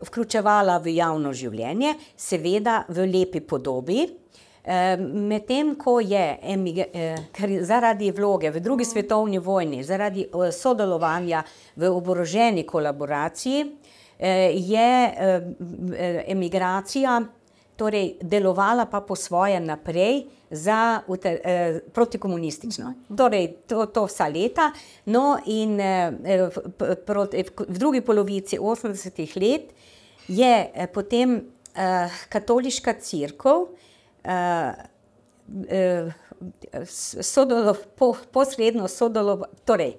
[0.00, 4.06] vključevala v javno življenje, seveda v lepi podobi.
[4.64, 7.16] Eh, Medtem ko je eh,
[7.60, 11.42] zaradi vloge v drugi svetovni vojni, zaradi eh, sodelovanja
[11.76, 13.83] v oboroženi kolaboraciji, eh,
[14.50, 17.20] je eh, emigracija
[17.76, 22.94] torej delovala pa po svoje naprej za ute- eh, protikomunistično.
[23.16, 24.70] Torej, to, to vsa leta.
[25.06, 26.12] No, in eh,
[27.06, 29.74] proti, v, drugi polovici 80-ih let
[30.28, 31.40] je eh, potem
[31.74, 33.56] eh, katoliška crkva
[34.24, 34.72] eh,
[35.68, 36.12] eh,
[37.22, 39.96] sodelo, po, posredno sodelovala, torej,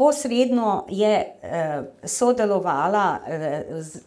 [0.00, 4.00] posredno je eh, sodelovala eh, z,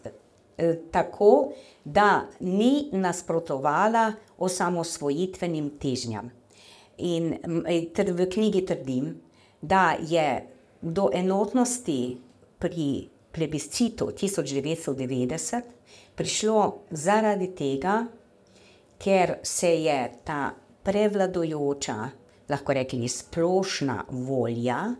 [0.58, 1.52] eh, tako,
[1.84, 6.32] da ni nasprotovala osamosvojitvenim težnjam.
[6.98, 7.30] In
[7.66, 9.20] eh, tr, v knjigi trdim,
[9.62, 10.42] da je
[10.82, 12.18] do enotnosti
[12.58, 15.62] pri plebiscitu 1990
[16.14, 18.00] prišlo zaradi tega,
[18.98, 20.50] ker se je ta
[20.82, 21.96] prevladujoča,
[22.50, 24.94] lahko rekli, splošna volja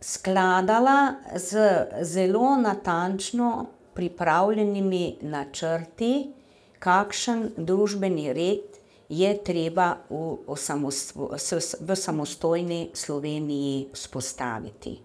[0.00, 1.58] skladala z
[2.02, 6.32] zelo natančno pripravljenimi načrti,
[6.78, 8.76] kakšen družbeni red
[9.08, 10.36] je treba v,
[11.80, 15.00] v samostojni Sloveniji vzpostaviti.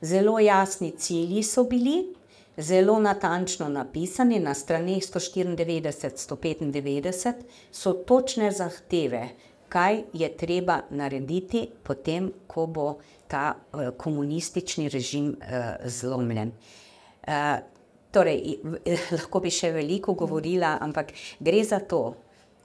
[0.00, 2.14] Zelo jasni cilji so bili,
[2.56, 7.32] zelo natančno napisani na straneh 194-195,
[7.72, 9.28] so točne zahteve,
[9.68, 12.98] kaj je treba narediti, potem, ko bo
[13.28, 16.52] ta eh, komunistični režim eh, zlomljen.
[17.22, 17.58] Eh,
[18.10, 18.58] torej,
[19.12, 21.10] lahko bi še veliko govorila, ampak
[21.40, 22.14] gre za to,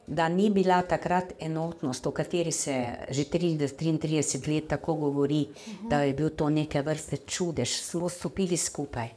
[0.08, 2.74] da ni bila takrat enotnost, o kateri se
[3.10, 5.46] že 30-33 let tako govori,
[5.90, 9.10] da je bil to neke vrste čudež, smo stopili skupaj.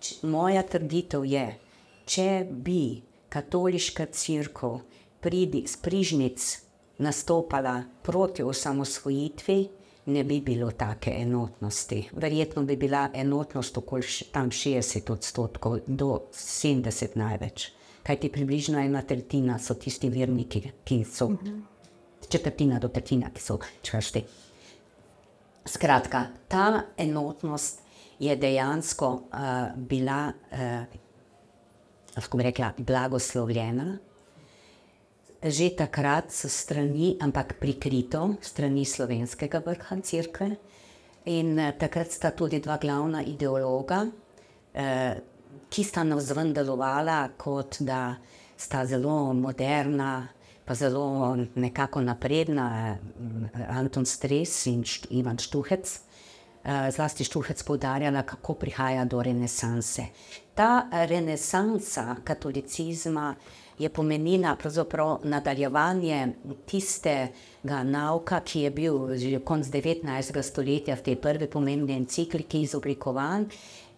[0.00, 1.44] Č- Moja trditev je,
[2.06, 4.80] če bi katoliška crkva
[5.20, 6.40] pridi s prižnic
[6.98, 9.68] nastopala proti osamosvojitvi,
[10.10, 12.08] ne bi bilo take enotnosti.
[12.12, 14.02] Verjetno bi bila enotnost okoli
[14.32, 17.70] tam 60 odstotkov do 70 največ.
[18.02, 21.30] Kajti približno ena tretjina so tisti verniki, ki so
[22.28, 24.24] četrtina do tretjina, ki so čvrsti.
[25.66, 27.82] Skratka, ta enotnost
[28.18, 29.20] je dejansko uh,
[29.76, 30.58] bila, uh,
[32.16, 33.98] lahko bi rekla, blagoslovljena.
[35.40, 40.50] Že takrat so strani, ampak prikrito, strani slovenskega vrha crkve.
[41.32, 44.04] In eh, takrat sta tudi dva glavna ideologa,
[44.74, 45.14] eh,
[45.70, 48.18] ki sta navzven delovala kot da
[48.56, 50.28] sta zelo moderna,
[50.64, 56.00] pa zelo nekako napredna, eh, Anton Stres in Št Ivan Štuhec.
[56.64, 60.04] Eh, Zlasti Štuhec poudarjala, kako prihaja do renesanse.
[60.54, 63.34] Ta renesansa katolicizma
[63.80, 64.56] je pomenila
[65.24, 66.32] nadaljevanje
[66.66, 70.42] tistega nauka, ki je bil že konec 19.
[70.42, 73.48] stoletja v tej prvi pomembni encikliki izoblikovan,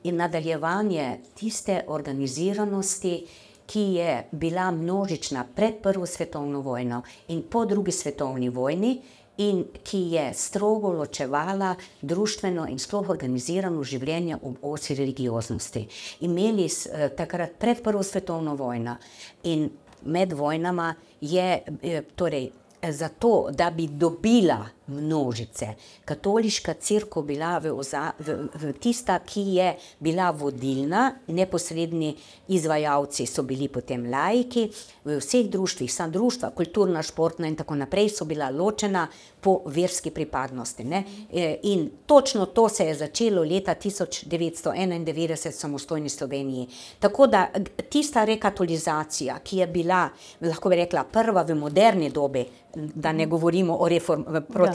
[0.05, 3.27] in nadaljevanje tiste organiziranosti,
[3.67, 9.01] ki je bila množična pred Prvo svetovno vojno in po drugi svetovni vojni,
[9.37, 15.87] in ki je strogo ločevala družbeno in sploh organizirano življenje ob osi religioznosti.
[16.21, 18.97] Imeli s, eh, takrat pred Prvo svetovno vojno
[19.45, 19.71] in
[20.05, 22.51] med vojnama je eh, torej.
[22.83, 25.75] Zato, da bi dobila množice,
[26.05, 29.69] katoliška crkva bila v, v, v tista, ki je
[30.01, 32.15] bila vodilna, neposredni
[32.49, 34.69] izvajalci so bili potem laiki,
[35.05, 39.07] v vseh društvih, sam društva, kulturna, športna in tako naprej so bila ločena
[39.41, 40.85] po verski pripadnosti.
[40.85, 41.05] Ne?
[41.33, 46.69] E, In točno to se je začelo leta 1991 v samostojni Sloveniji.
[46.99, 47.49] Tako da
[47.89, 50.09] tista rekatolizacija, ki je bila,
[50.41, 53.89] lahko bi rekla, prva v moderni dobi, da ne govorimo o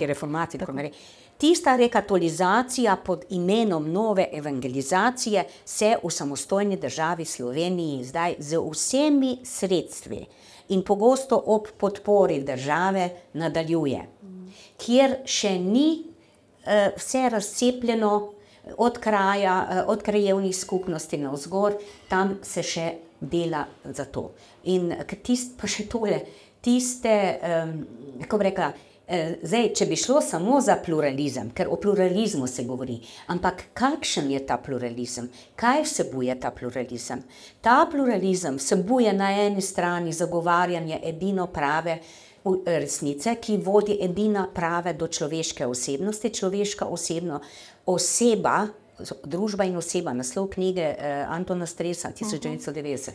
[0.07, 0.91] reform, protireformaciji, tako naprej.
[1.37, 10.25] Tista rekatolizacija pod imenom nove evangelizacije se v samostojni državi Sloveniji zdaj z vsemi sredstvi
[10.69, 14.07] in pogosto ob podpori države nadaljuje,
[14.77, 16.03] kjer še ni
[16.65, 18.33] eh, vse razcepljeno
[18.77, 21.77] od kraja, eh, od krajevnih skupnosti na vzgor,
[22.09, 22.91] tam se še
[23.21, 24.31] dela za to.
[24.63, 24.93] In
[25.23, 26.25] tist, pa še tole,
[26.61, 27.85] tiste, um,
[28.21, 28.73] kako eh,
[29.43, 32.97] zdaj, če bi šlo samo za pluralizem, ker o pluralizmu se govori,
[33.31, 37.21] ampak kakšen je ta pluralizem, kaj vsebuje ta pluralizem?
[37.63, 42.01] Ta pluralizem vsebuje na eni strani zagovarjanje edino prave
[42.65, 47.39] resnice, ki vodi edina prave do človeške osebnosti, človeška osebno
[47.85, 48.67] oseba,
[49.23, 53.11] družba in oseba, naslov knjige eh, Antona Stresa 1990.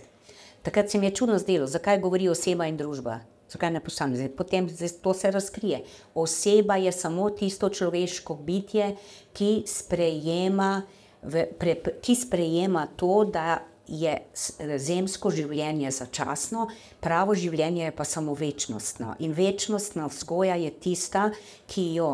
[0.63, 3.21] Takrat se mi je čudno zdelo, zakaj govori oseba in družba.
[3.53, 4.37] Zakaj ne posameznik?
[4.37, 4.69] Potem
[5.03, 5.83] to se razkrije.
[6.15, 8.95] Oseba je samo tisto človeško bitje,
[9.33, 10.83] ki sprejema,
[11.23, 14.15] v, pre, ki sprejema to, da je
[14.79, 16.69] zemsko življenje začasno,
[17.03, 19.17] pravo življenje je pa samo večnostno.
[19.21, 21.31] In večnostna vzgoja je tista,
[21.67, 22.13] ki jo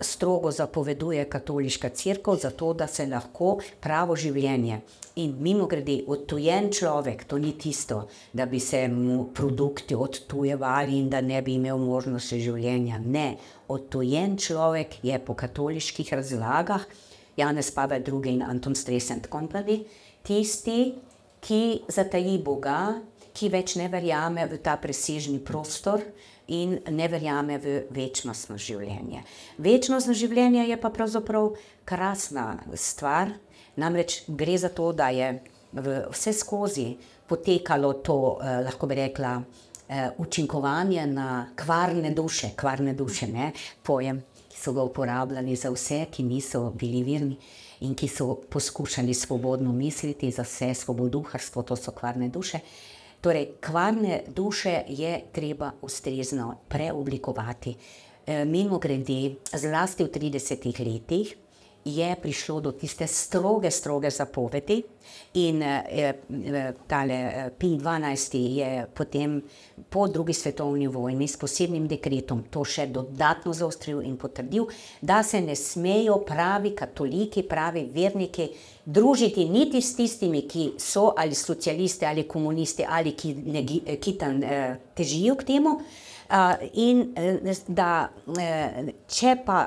[0.00, 4.80] strogo zapoveduje katoliška crkva, zato da se lahko pravo življenje.
[5.20, 11.10] In mimo grede, odtujen človek, to ni tisto, da bi se mu produkti odtujevali in
[11.10, 13.00] da ne bi imel možnosti življenja.
[13.04, 13.36] Ne,
[13.68, 16.86] odtujen človek je po katoliških razlagah,
[17.36, 19.82] Janez Pavel II in Anton Stresent Company,
[20.26, 20.94] tisti,
[21.44, 22.98] ki zataji Boga,
[23.34, 26.02] ki več ne verjame v ta presežni prostor
[26.48, 29.22] in ne verjame v večnostno življenje.
[29.58, 31.52] Večnostno življenje je pa pravzaprav
[31.88, 33.34] krasna stvar,
[33.76, 35.38] namreč gre za to, da je
[36.10, 36.96] vse skozi
[37.28, 39.42] potekalo to, eh, lahko bi rekla,
[39.88, 46.06] eh, učinkovanje na kvarne duše, kvarne duše, ne pojem, ki so ga uporabljali za vse,
[46.10, 47.36] ki niso bili virni
[47.80, 52.60] in ki so poskušali svobodno misliti za vse svoboduharstvo, to so kvarne duše.
[53.20, 57.74] Torej, kvarne duše je treba ustrezno preoblikovati.
[58.26, 61.34] E, mimo grede, zlasti v 30-ih letih,
[61.96, 64.82] je prišlo do tiste stroge, stroge zapovedi,
[65.32, 69.42] in eh, tale P12 je potem
[69.88, 74.68] po drugi svetovni vojni s posebnim dekretom to še dodatno zaostril in potrdil,
[75.00, 78.48] da se ne smejo pravi katoliki, pravi verniki
[78.84, 83.64] družiti niti s tistimi, ki so ali socialisti ali komunisti ali ki, ne,
[84.00, 85.78] ki tam eh, težijo k temu.
[86.28, 86.98] In
[87.68, 88.10] da,
[89.08, 89.62] če pa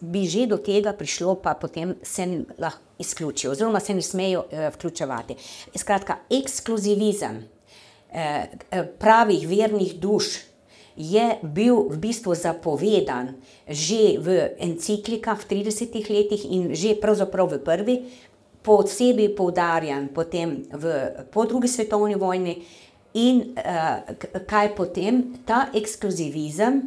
[0.00, 2.26] bi že do tega prišlo, pa potem se
[2.58, 5.36] lahko izključijo, oziroma se ne smejo uh, vključevati.
[5.78, 7.38] Skratka, ekskluzivizem
[8.98, 10.24] pravih vernih duš
[10.96, 13.34] je bil v bistvu zapovedan
[13.68, 17.96] že v enciklikah v 30-ih letih in že pravzaprav v prvi,
[18.60, 20.84] posebej poudarjan potem v,
[21.30, 22.60] po drugi svetovni vojni.
[23.14, 24.14] In uh,
[24.46, 25.22] kaj potem?
[25.46, 26.82] Ta ekskluzivizem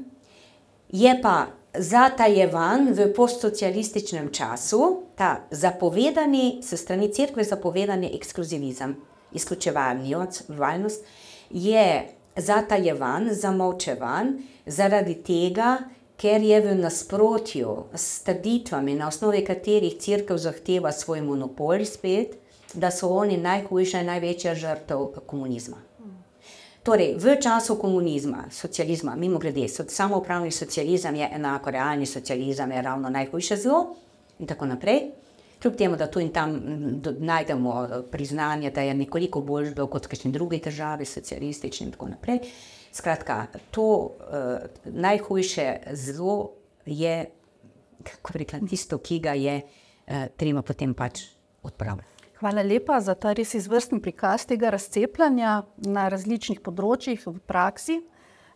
[0.93, 8.95] je pa zatajevan v postsocialističnem času, ta zapovedani, s strani crkve zapovedani ekskluzivizem,
[9.34, 11.03] izključevalnost,
[11.49, 15.78] je zatajevan, zamovčevan zaradi tega,
[16.17, 22.38] ker je v nasprotju s trditvami, na osnovi katerih crkva zahteva svoj monopol, spet,
[22.74, 25.82] da so oni najhujša in največja žrtev komunizma.
[26.84, 32.71] Torej, v času komunizma, socializma, mimo grede, so, samo upravni socializem je enako realni socializem,
[32.71, 33.95] je ravno najhujše zlo
[34.39, 34.99] in tako naprej.
[35.61, 36.59] Kljub temu, da tu in tam
[37.19, 42.09] najdemo eh, priznanje, da je nekoliko bolj bil kot kakšni drugi državi, socialistični in tako
[42.11, 42.39] naprej.
[42.91, 44.11] Skratka, to uh,
[44.86, 46.51] najhujše zlo
[46.86, 47.25] je,
[48.03, 51.23] kako rekla, tisto, ki ga je uh, treba potem pač
[51.63, 52.12] odpraviti.
[52.43, 55.51] Hvala lepa za ta res izvrsten prikaz tega razcepljanja
[55.87, 58.01] na različnih področjih v praksi.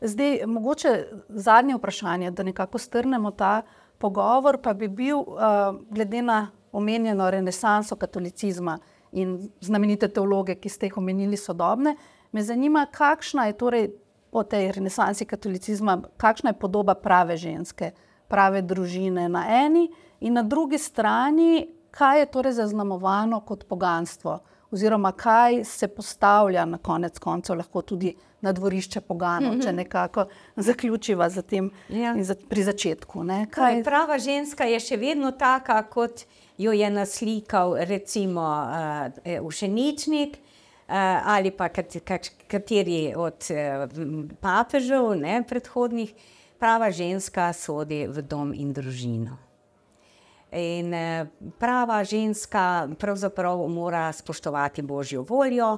[0.04, 0.92] Zdaj, mogoče
[1.32, 3.62] zadnje vprašanje, da nekako strnemo ta
[4.04, 6.42] pogovor, pa bi bil, uh, glede na
[6.76, 8.76] omenjeno renesanso katolicizma
[9.16, 11.96] in znamenite teologe, ki ste jih omenili, sodobne,
[12.36, 13.90] me zanima, kakšna je torej
[14.36, 17.94] po tej renesansi katolicizma, kakšna je podoba prave ženske,
[18.28, 19.88] prave družine na eni
[20.20, 24.40] in na drugi strani kaj je torej zaznamovano kot poganstvo,
[24.72, 29.64] oziroma kaj se postavlja na konec koncev, lahko tudi na dvorišče poganov, mm -hmm.
[29.64, 30.26] če nekako
[30.56, 32.16] zaključiva za tem ja.
[32.24, 33.24] za, pri začetku.
[33.26, 33.72] Kaj...
[33.72, 36.22] Torej, prava ženska je še vedno taka, kot
[36.58, 40.38] jo je naslikal recimo uh, Ušeničnik.
[40.88, 40.94] Uh,
[41.26, 41.70] ali pa
[42.48, 46.14] kateri od uh, papežev, ne predhodnih,
[46.60, 49.47] prava ženska sodi v dom in družino.
[50.52, 51.26] In eh,
[51.60, 55.78] prava ženska pravzaprav mora spoštovati božjo voljo.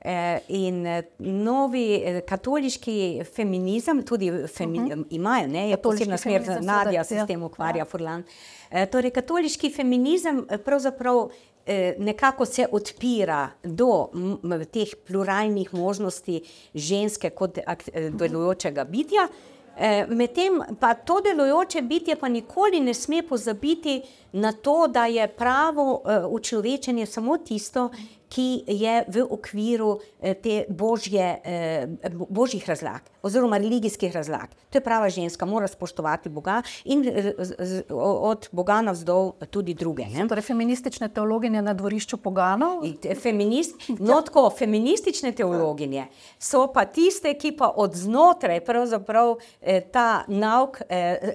[0.00, 5.04] Eh, in eh, novi katoliški feminizem, tudi femi, uh -huh.
[5.10, 7.84] imajo, ne, je posebna smer, da Nadja se s tem ukvarja, ja.
[7.84, 8.22] Furlan.
[8.90, 11.28] Torej, katoliški feminizem pravzaprav
[11.98, 14.08] nekako se odpira do
[14.72, 16.42] teh pluralnih možnosti
[16.74, 17.58] ženske kot
[18.10, 19.28] delujočega bitja.
[20.08, 24.02] Medtem pa to delujoče bitje pa nikoli ne sme pozabiti
[24.32, 27.90] na to, da je pravo uh, učlovečenje samo tisto,
[28.28, 31.88] ki je v okviru eh, te božje, eh,
[32.28, 34.48] božjih razlag oziroma religijskih razlag.
[34.70, 37.32] To je prava ženska, mora spoštovati Boga in eh,
[37.90, 40.06] od Boga navzdol tudi druge.
[40.06, 40.28] Ne?
[40.28, 42.84] Torej, feministične teologinje na dvorišču poganov?
[43.22, 46.06] Feminist, no, tako, feministične teologinje
[46.38, 49.36] so pa tiste, ki pa od znotraj pravzaprav
[49.92, 50.78] ta nauk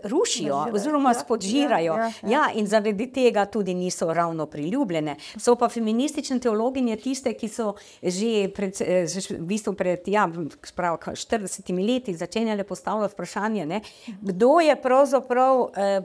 [0.04, 1.94] rušijo oziroma ja, spodžirajo.
[1.94, 2.44] Ja, ja, ja.
[2.84, 5.16] Zaradi tega tudi niso ravno priljubljene.
[5.38, 9.06] So pa feministične teologinje in je tiste, ki so že pred, eh,
[9.40, 10.28] v bistvu pred ja,
[10.64, 13.82] sprav, 40 leti začenjali postavljati vprašanje, ne,
[14.22, 15.70] kdo je pravzaprav.
[15.76, 16.02] Eh,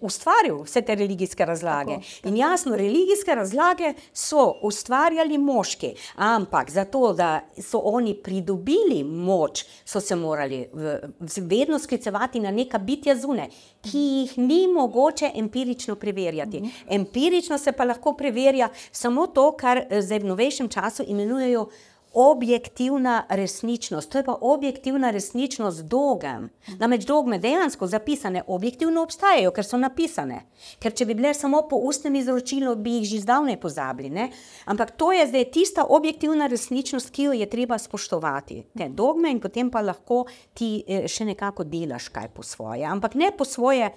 [0.00, 1.98] ustvaril vse te religijske razlage.
[2.24, 10.00] In jasno, religijske razlage so ustvarjali moški, ampak zato, da so oni pridobili moč, so
[10.00, 10.96] se morali v,
[11.36, 13.48] vedno sklicevati na neka bitja zune,
[13.82, 16.62] ki jih ni mogoče empirično preverjati.
[16.88, 21.68] Empirično se pa lahko preverja samo to, kar zdaj v novejšem času imenujejo
[22.12, 24.10] objektivna resničnost.
[24.10, 26.50] To je pa objektivna resničnost dogem.
[26.78, 30.42] Namreč dogme dejansko zapisane objektivno obstajajo, ker so napisane.
[30.82, 34.10] Ker če bi bile samo po ustnem izročilu, bi jih že zdavnaj pozabili.
[34.10, 34.28] Ne?
[34.64, 38.62] Ampak to je zdaj tista objektivna resničnost, ki jo je treba spoštovati.
[38.78, 40.24] Te dogme in potem pa lahko
[40.54, 42.84] ti eh, še nekako delaš kaj po svoje.
[42.84, 43.90] Ampak ne po svoje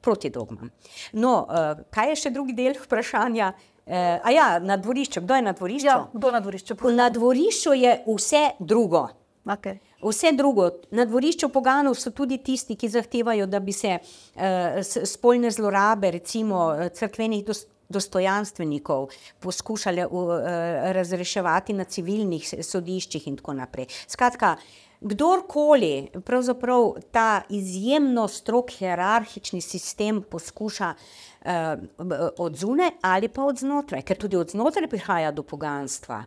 [0.00, 0.70] proti dogmam.
[1.12, 3.52] No, uh, kaj je še drugi del vprašanja?
[3.86, 5.86] Eh, a ja, na dvorišču, kdo je na dvorišču?
[5.86, 6.76] Ja, kdo na dvorišču?
[6.94, 9.08] Na dvorišču je vse drugo.
[9.44, 9.78] Okay.
[10.02, 10.70] Vse drugo.
[10.90, 16.72] Na dvorišču poganov so tudi tisti, ki zahtevajo, da bi se eh, spolne zlorabe, recimo
[16.74, 17.44] eh, crkvenih
[17.92, 19.10] dostojanstvenikov,
[19.40, 20.30] poskušale uh,
[20.96, 23.90] razreševati na civilnih sodiščih in tako naprej.
[24.08, 24.54] Skratka,
[25.02, 31.50] kdorkoli pravzaprav ta izjemno strok hierarhični sistem poskuša uh,
[32.38, 36.22] od zune ali pa od znotraj, ker tudi od znotraj prihaja do poganstva,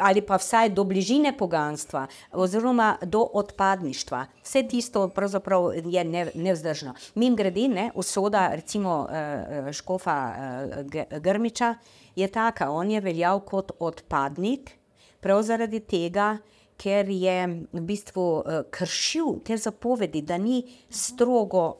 [0.00, 4.24] ali pa vsaj do bližine poganstva, oziroma do odpadništva.
[4.42, 6.94] Vse tisto pravzaprav je nevzdržno.
[7.14, 11.74] Mim grede, ne, usoda recimo uh, Škofa uh, Grmiča
[12.16, 14.70] je taka, on je veljal kot odpadnik,
[15.20, 16.36] prav zaradi tega,
[16.76, 17.38] ker je
[17.72, 21.76] v bistvu uh, kršil te zapovedi, da ni strogo,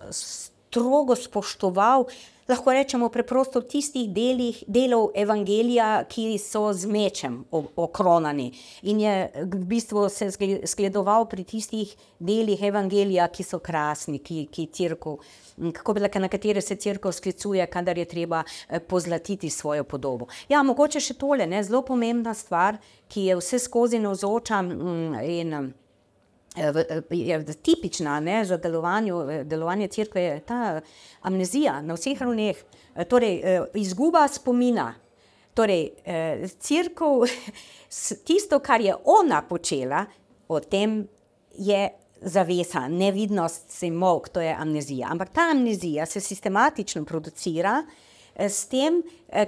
[0.76, 2.04] strogo spoštoval
[2.48, 8.52] lahko rečemo preprosto v tistih delih, delov evangelija, ki so z mečem okronani.
[8.86, 10.28] In je v bistvu se
[10.62, 15.16] zgledoval pri tistih delih evangelija, ki so krasni, ki, ki crkvu.
[15.72, 20.28] Kako bi rekel, na katere se crkva sklicuje, kadar je treba eh, pozlatiti svojo podobo.
[20.48, 22.78] Ja, mogoče še tole, ne, zelo pomembna stvar,
[23.08, 25.85] ki je vse skozi navzoča mm, in Eh,
[27.10, 30.80] je tipična ne, za eh, delovanje crkve, je ta
[31.20, 32.56] amnezija na vseh ravneh,
[32.94, 33.42] eh, torej
[33.74, 34.94] izguba spomina.
[35.54, 35.90] Torej,
[36.58, 37.04] crkv,
[38.26, 40.04] tisto, kar je ona počela,
[40.48, 41.08] o tem
[41.56, 41.88] je
[42.20, 45.08] zavesa, nevidnost, se mok, to je amnezija.
[45.10, 47.86] Ampak ta amnezija se sistematično producira
[48.36, 49.02] s tem,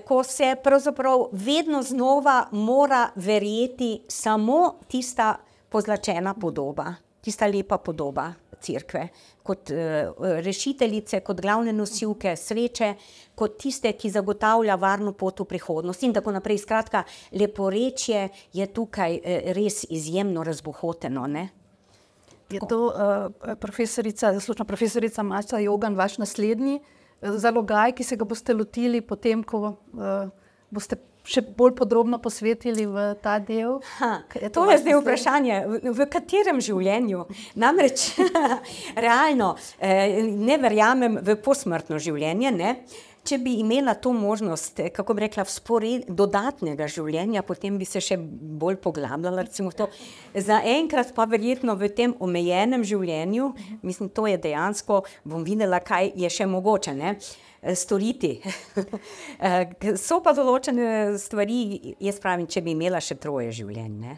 [0.05, 5.37] ko se pravzaprav vedno znova mora verjeti samo tista
[5.69, 9.09] pozlačena podoba, tista lepa podoba crkve,
[9.43, 12.93] kot uh, rešiteljice, kot glavne nosilke sreče,
[13.39, 16.65] kot tiste, ki zagotavlja varno pot v prihodnost in tako naprej.
[16.65, 17.05] Skratka,
[17.39, 18.29] leporečje
[18.59, 21.27] je tukaj uh, res izjemno razbohoteno.
[21.31, 21.49] Ne?
[22.51, 26.81] Je to uh, profesorica, zaslužna profesorica Mača Jogan, vaš naslednji
[27.23, 30.31] zalogaj, ki se ga boste lotili potem, ko uh,
[30.71, 33.79] boste še bolj podrobno posvetili v ta del?
[33.99, 37.27] Ha, je to, to je zdaj vprašanje, v, v katerem življenju.
[37.61, 38.15] Namreč,
[39.07, 42.55] realno, eh, ne verjamem v posmrtno življenje.
[42.57, 42.73] Ne?
[43.29, 48.01] Če bi imela to možnost, eh, kako bi rekla, spored, dodatnega življenja, potem bi se
[48.01, 49.45] še bolj poglabljala.
[50.33, 53.53] Za enkrat pa verjetno v tem omejenem življenju,
[53.83, 56.97] mislim, to je dejansko, bom videla, kaj je še mogoče.
[56.97, 57.19] Ne?
[57.19, 58.39] Eh, storiti.
[59.39, 64.17] Eh, so pa določene stvari, jaz pravim, če bi imela še troje življenj, ne?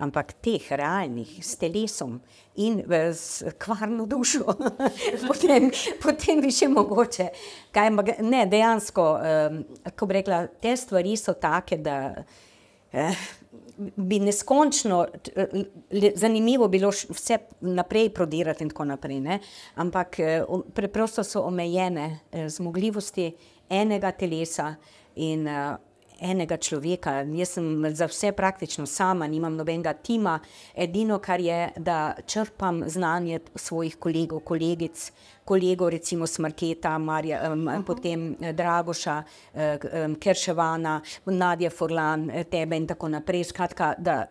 [0.00, 2.14] ampak teh realnih, s telesom
[2.62, 4.54] in eh, s kvarno dušo,
[5.28, 5.68] potem,
[6.02, 7.26] potem bi še mogoče.
[7.74, 7.90] Kaj,
[8.22, 9.08] ne, dejansko,
[9.90, 11.98] kako bi rekla, te stvari so take, da
[13.96, 15.06] bi neskončno
[16.14, 19.20] zanimivo bilo vse naprej prodirati in tako naprej.
[19.20, 19.38] Ne?
[19.74, 20.44] Ampak eh,
[20.74, 23.30] preprosto so omejene eh, zmogljivosti
[23.70, 24.74] enega telesa
[25.14, 25.76] in uh,
[26.20, 27.20] enega človeka.
[27.22, 30.38] Jaz sem za vse praktično sama, nimam nobenega tima.
[30.74, 35.12] Edino, kar je, da črpam znanje svojih kolegov, kolegic,
[35.44, 37.84] kolegov, recimo Smrketa, Marja, um, uh -huh.
[37.84, 39.22] potem Dragoša,
[39.54, 43.44] um, Kerševana, Nadja Forlan, tebe in tako naprej.
[43.44, 44.26] Skratka, da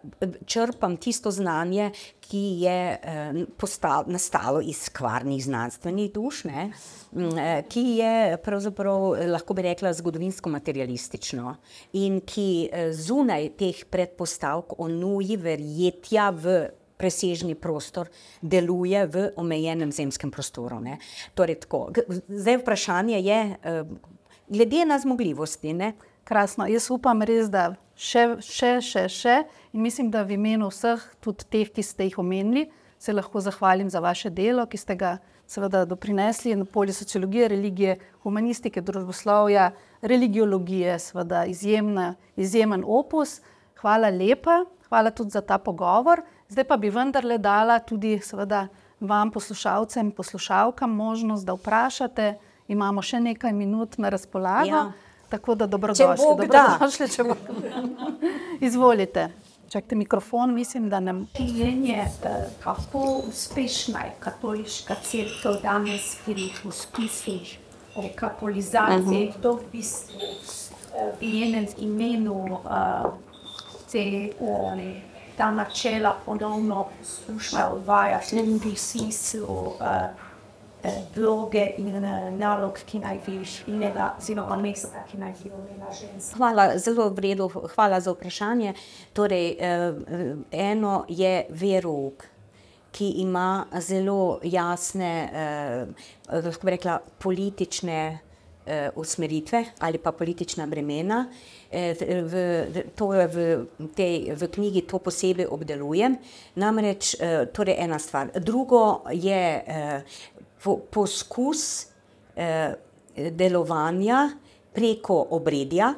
[0.45, 1.91] črpam tisto znanje,
[2.29, 9.53] ki je eh, postal, nastalo iz kvarnih znanstvenih duš, ne, eh, ki je pravzaprav, lahko
[9.57, 11.55] bi rekla, zgodovinsko materialistično
[11.97, 16.59] in ki eh, zunaj teh predpostavk o nuji verjetja v
[16.99, 18.09] presežni prostor
[18.41, 20.81] deluje v omejenem zemskem prostoru.
[21.33, 21.61] Torej,
[22.27, 23.37] Zdaj vprašanje je,
[24.49, 25.73] glede na zmogljivosti.
[25.73, 25.93] Ne?
[26.27, 29.35] Krasno, jaz upam res, da še, še, še, še.
[29.75, 32.69] In mislim, da v imenu vseh, tudi teh, ki ste jih omenili,
[32.99, 35.17] se lahko zahvalim za vaše delo, ki ste ga
[35.49, 39.71] seveda doprinesli na polju sociologije, religije, humanistike, družboslovja,
[40.01, 43.39] religiologije, seveda izjemna, izjemen opus.
[43.79, 46.21] Hvala lepa, hvala tudi za ta pogovor.
[46.49, 48.67] Zdaj pa bi vendarle dala tudi seveda
[48.99, 52.33] vam, poslušalcem in poslušalkam, možnost, da vprašate.
[52.69, 54.69] Imamo še nekaj minut na razpolago.
[54.69, 55.08] Ja.
[55.29, 56.05] Tako da dobrodošli,
[56.37, 57.35] dobrodošli če bo.
[58.67, 59.29] Izvolite.
[59.69, 61.27] Čakajte mikrofon, mislim, da nam.
[61.37, 62.05] Življenje,
[62.63, 67.59] kako uspešna je katoliška crkva danes, ki jih uspisih
[67.95, 69.41] o katolizaciji, uh -huh.
[69.41, 70.33] to v bistvu
[71.19, 73.13] v njenem imenu uh,
[73.91, 74.79] te, uh,
[75.37, 79.75] ta načela ponovno poskušajo uvajati tudi v smislu uh,
[81.15, 81.91] vloge in
[82.37, 86.37] nalog, ki naj bi jih imela, oziroma mesta, ki naj ženska.
[86.37, 88.73] Hvala, zelo v redu, hvala za vprašanje.
[89.13, 89.57] Torej,
[90.51, 92.27] eno je verouk.
[92.91, 95.85] Ki ima zelo jasne, eh,
[96.33, 98.19] lahko rekla, politične
[98.65, 101.27] eh, usmeritve ali pa politična bremena.
[101.71, 102.33] Eh, v,
[102.95, 103.37] to je v,
[103.93, 106.17] tej, v knjigi to posebej obdelujem.
[106.55, 108.33] Namreč, eh, torej ena stvar.
[108.33, 110.01] Drugo je eh,
[110.91, 111.85] poskus
[112.35, 112.73] eh,
[113.15, 114.29] delovanja
[114.73, 115.93] preko obredja,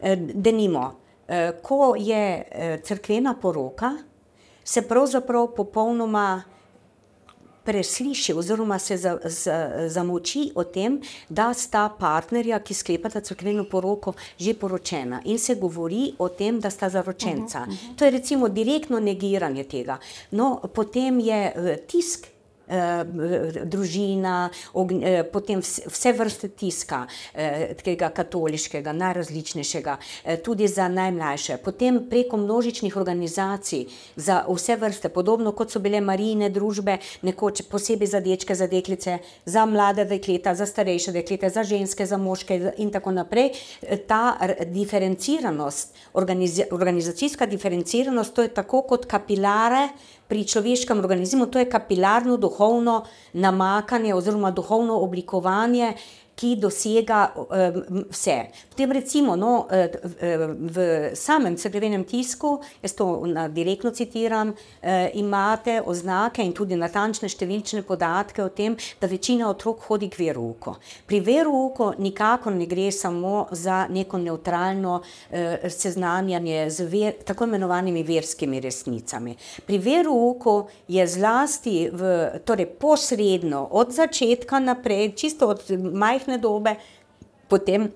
[0.00, 0.94] eh, da nimo,
[1.28, 3.96] eh, ko je eh, crkvena poroka,
[4.64, 6.42] se pravzaprav popolnoma
[7.64, 14.14] presliši oziroma se za, za, zamoči o tem, da sta partnerja, ki sklepata crkveno poroko,
[14.38, 17.60] že poročena in se govori o tem, da sta zaročenca.
[17.60, 17.96] Uh uh -huh.
[17.96, 19.98] To je recimo direktno negiranje tega.
[20.30, 22.31] No, potem je uh, tisk Eh,
[23.64, 24.50] družina,
[25.02, 29.96] eh, potem vse vrste tiska, eh, tega katoliškega, najrazličnejšega,
[30.44, 31.56] tudi za najmlajše.
[31.64, 33.86] Potem preko množičnih organizacij
[34.16, 39.18] za vse vrste, podobno kot so bile marijine družbe, nekoč posebej za dečke, za deklice,
[39.44, 43.52] za mlade dekleta, za starejše deklete, za ženske, za moške in tako naprej.
[44.06, 45.94] Ta diferenciranost,
[46.70, 49.88] organizacijska diferenciranost, to je tako kot kapilare,
[50.32, 53.02] pri človeškem organizmu, to je kapilarno duhovno
[53.36, 55.92] namakanje oziroma duhovno oblikovanje,
[56.34, 58.36] ki dosega um, vse.
[58.72, 59.90] Potem recimo no, eh,
[60.20, 63.06] eh, v samem crkvenem tisku, jaz to
[63.48, 69.84] direktno citiram, eh, imate oznake in tudi natančne številčne podatke o tem, da večina otrok
[69.88, 70.74] hodi k veruku.
[71.06, 75.02] Pri veruku nikakor ne gre samo za neko neutralno
[75.68, 79.36] seznanjanje z ver, tako imenovanimi verskimi resnicami.
[79.66, 86.76] Pri veruku je zlasti v, torej posredno od začetka naprej, čisto od majhne majhne dobe,
[87.48, 87.90] potem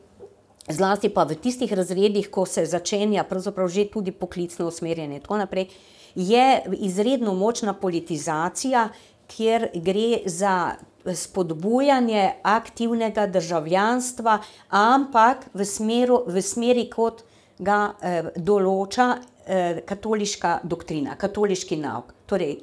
[0.69, 5.39] zlasti pa v tistih razredih, ko se začenja pravzaprav že tudi poklicno usmerjanje in tako
[5.39, 5.69] naprej,
[6.15, 8.89] je izredno močna politizacija,
[9.27, 10.75] kjer gre za
[11.15, 14.39] spodbujanje aktivnega državljanstva,
[14.71, 17.23] ampak v, smeru, v smeri, kot
[17.59, 19.07] ga eh, določa
[19.47, 22.11] eh, katoliška doktrina, katoliški nauk.
[22.27, 22.59] Torej,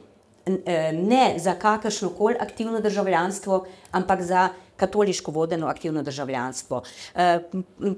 [0.46, 6.82] eh, ne za kakršno koli aktivno državljanstvo, ampak za katoliško vodeno aktivno državljanstvo.
[7.16, 7.40] E,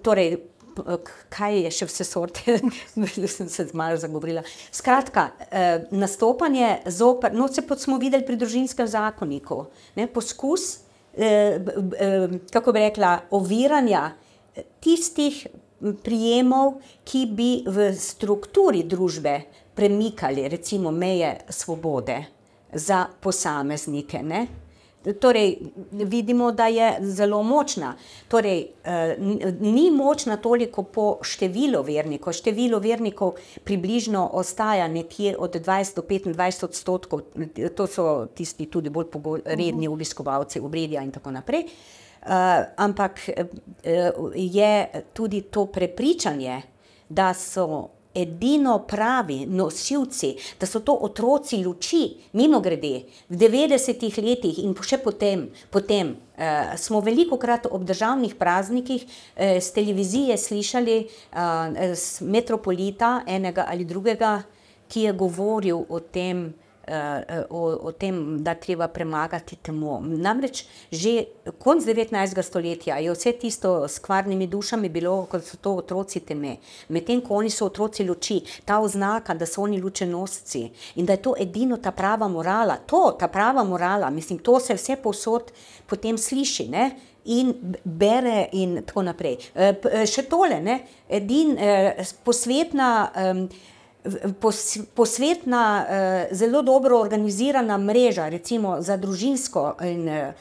[0.03, 0.38] torej,
[1.30, 2.57] kaj je še vse sorte,
[3.23, 4.43] da sem se malo zagovorila.
[4.72, 9.65] Skratka, e, nastopanje zoper, no se pot smo videli pri družinskem zakoniku,
[9.95, 10.81] ne, poskus,
[12.52, 14.10] kako bi rekla, oviranja
[14.84, 15.45] tistih
[16.03, 19.38] prijemov, ki bi v strukturi družbe
[19.76, 22.23] premikali recimo meje svobode
[22.73, 24.47] za posameznike, ne,
[25.14, 25.57] Torej,
[25.91, 27.95] vidimo, da je zelo močna.
[28.27, 29.15] Torej, eh,
[29.60, 32.34] ni močna toliko po številu vernikov.
[32.34, 37.22] Število vernikov približno ostaja nekje od 20 do 25 odstotkov,
[37.76, 41.69] to so tisti tudi bolj redni obiskovalci obredja in tako naprej.
[42.26, 42.32] Uh,
[42.77, 46.61] ampak uh, je tudi to prepričanje,
[47.10, 54.64] da so edino pravi nosilci, da so to otroci luči, mimo grede, v 90-ih letih
[54.64, 61.00] in še potem, potem uh, smo veliko krat ob državnih praznikih uh, z televizije slišali
[61.06, 64.38] uh, metropolita enega ali drugega,
[64.88, 66.65] ki je govoril o tem, uh,
[67.49, 69.99] o, o tem, da treba premagati temo.
[70.03, 71.26] Namreč že
[71.60, 72.41] konc 19.
[72.41, 76.57] stoletja je vse tisto s kvarnimi dušami bilo, kot so to otroci teme.
[76.90, 81.22] Medtem ko oni so otroci luči, ta oznaka, da so oni lučenosci in da je
[81.22, 85.52] to edino ta prava morala, to, ta prava morala, mislim, to se vse povsod
[85.86, 86.68] potem sliši.
[86.70, 86.90] Ne?
[87.26, 87.53] In
[87.84, 89.40] bere, in tako naprej.
[89.56, 89.72] E,
[90.06, 90.80] še tole, ne?
[91.10, 92.90] edin e, posvetna.
[93.16, 93.74] E,
[94.95, 100.34] posvetna, eh, zelo dobro organizirana mreža, recimo za družinsko in eh,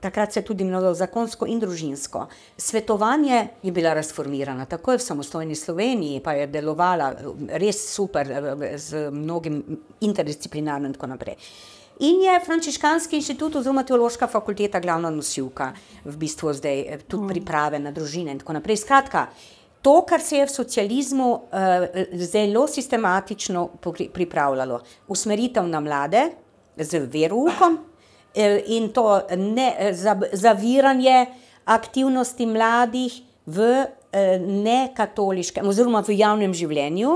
[0.00, 2.26] takrat se je tudi imelo zakonsko in družinsko.
[2.56, 8.28] Svetovanje je bila razformirana, tako je v samostojni Sloveniji, pa je delovala eh, res super
[8.76, 9.62] z mnogim
[10.00, 11.36] interdisciplinarno in tako naprej.
[11.98, 15.70] In je Frančiškanski inštitut oziroma teološka fakulteta glavna nosilka
[16.04, 17.28] v bistvu zdaj tudi mm.
[17.28, 18.76] priprave na družine in tako naprej.
[18.76, 19.30] Skratka,
[19.86, 21.84] to, kar se je v socializmu uh,
[22.18, 23.68] zelo sistematično
[24.12, 26.24] pripravljalo, usmeritev na mlade
[26.76, 29.92] z veroukom uh, in to ne,
[30.32, 31.26] zaviranje
[31.64, 33.86] aktivnosti mladih v uh,
[34.42, 37.14] nekatoliškem oziroma v javnem življenju.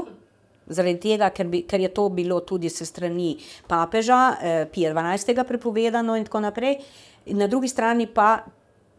[0.70, 3.32] Zaradi tega, ker, bi, ker je to bilo tudi se strani
[3.66, 5.42] papeža, eh, Pija XII.
[5.44, 6.78] prepovedano, in tako naprej,
[7.26, 8.44] in na drugi strani pa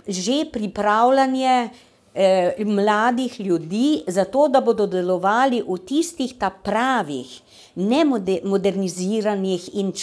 [0.08, 1.91] že pripravljanje eh, eh,
[2.66, 6.34] mladih ljudi, zato da bodo delovali v tistih
[6.64, 7.42] pravih,
[7.76, 8.04] ne
[8.44, 9.94] moderniziranih in,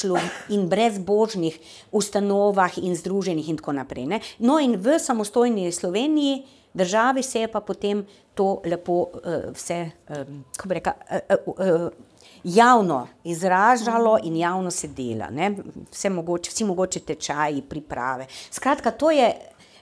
[0.49, 1.59] in brezbožnih
[1.93, 4.07] ustanovah in združenih in tako naprej.
[4.07, 4.21] Ne?
[4.39, 6.45] No in v samostojni Sloveniji
[6.75, 11.83] državi se je pa potem to lepo uh, vse, um, kako bi rekel, uh, uh,
[11.85, 11.91] uh,
[12.45, 15.57] javno izražalo in javno se dela, ne?
[15.91, 18.27] vse mogoče, vsi mogoče tečaji, priprave.
[18.51, 19.33] Skratka, to je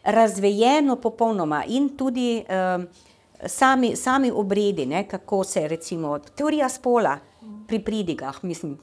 [0.06, 2.86] razvejeno popolnoma in tudi um,
[3.46, 7.18] sami, sami obredi, ne, kako se recimo teorija spola
[7.66, 8.78] pri pridigah, mislim,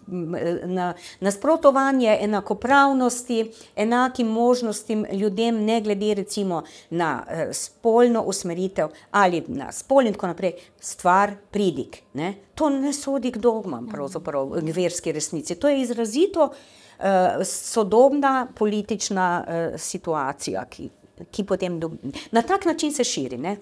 [0.65, 9.71] na, nasprotovanje enakopravnosti, enakim možnostim ljudem, ne glede recimo na uh, spolno usmeritev ali na
[9.71, 11.97] spol in tako naprej, stvar pridig.
[12.13, 12.33] Ne.
[12.55, 15.55] To ne sodi k dogmam, pravzaprav, k verski resnici.
[15.55, 17.05] To je izrazito uh,
[17.45, 20.89] sodobna politična uh, situacija, ki
[21.31, 21.91] ki potem do,
[22.31, 23.39] na tak način se širi.
[23.45, 23.55] E,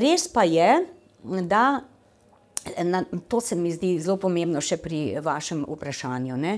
[0.00, 0.86] res pa je,
[1.24, 1.80] da
[2.84, 6.38] na, to se mi zdi zelo pomembno še pri vašem vprašanju?
[6.46, 6.56] E,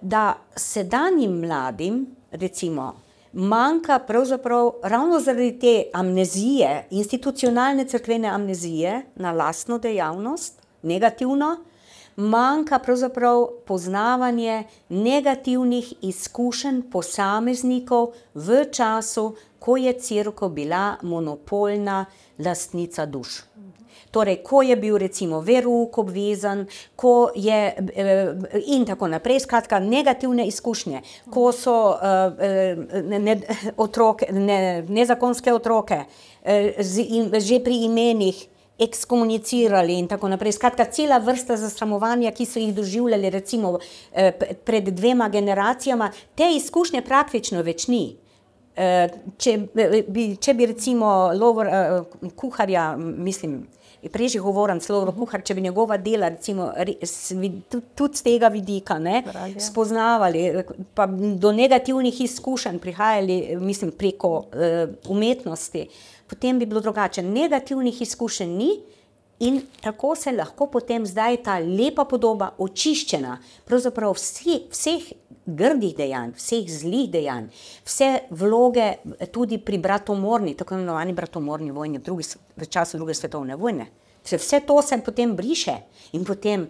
[0.00, 0.26] da
[0.56, 2.92] sedanjim mladim, recimo,
[3.32, 11.56] manjka pravzaprav ravno zaradi te amnezije, institucionalne crkvene amnezije na lastno dejavnost, negativno,
[12.16, 22.04] manjka pravzaprav poznavanje negativnih izkušenj posameznikov v času, ko je crkva bila monopolna
[22.38, 23.42] lastnica duš.
[24.10, 26.66] Torej, ko je bil recimo veruk obvezan,
[26.96, 28.34] ko je eh,
[28.66, 33.40] in tako naprej, skratka, negativne izkušnje, ko so eh, ne,
[33.76, 36.04] otroke, ne, nezakonske otroke
[36.44, 38.46] eh, z, in, že pri imenih
[38.78, 40.52] ekskomunicirali in tako naprej.
[40.52, 43.78] Skratka, cela vrsta zastramovanja, ki so jih doživljali recimo
[44.12, 44.32] eh,
[44.64, 48.16] pred dvema generacijama, te izkušnje praktično več ni.
[48.76, 49.08] Eh,
[49.38, 49.56] če
[50.08, 53.62] bi, če bi recimo lovor, eh, kuharja, mislim,
[54.12, 56.68] prej že govorim, celo kuhar, če bi njegova dela, recimo,
[57.96, 59.22] tudi z tega vidika, ne,
[59.58, 60.44] spoznavali,
[60.94, 64.44] pa do negativnih izkušenj prihajali, mislim, preko
[65.08, 65.88] umetnosti,
[66.26, 67.22] potem bi bilo drugače.
[67.22, 68.70] Negativnih izkušenj ni
[69.38, 75.10] in tako se lahko potem zdaj ta lepa podoba očiščena, pravzaprav vsi, vseh
[75.46, 77.50] grdih dejanj, vseh zlih dejanj,
[77.84, 78.88] vse vloge
[79.32, 82.26] tudi pri bratomorni, tako imenovani bratomorni vojni drugi,
[82.56, 83.90] v času druge svetovne vojne.
[84.26, 85.76] Vse to se potem briše
[86.12, 86.66] in potem,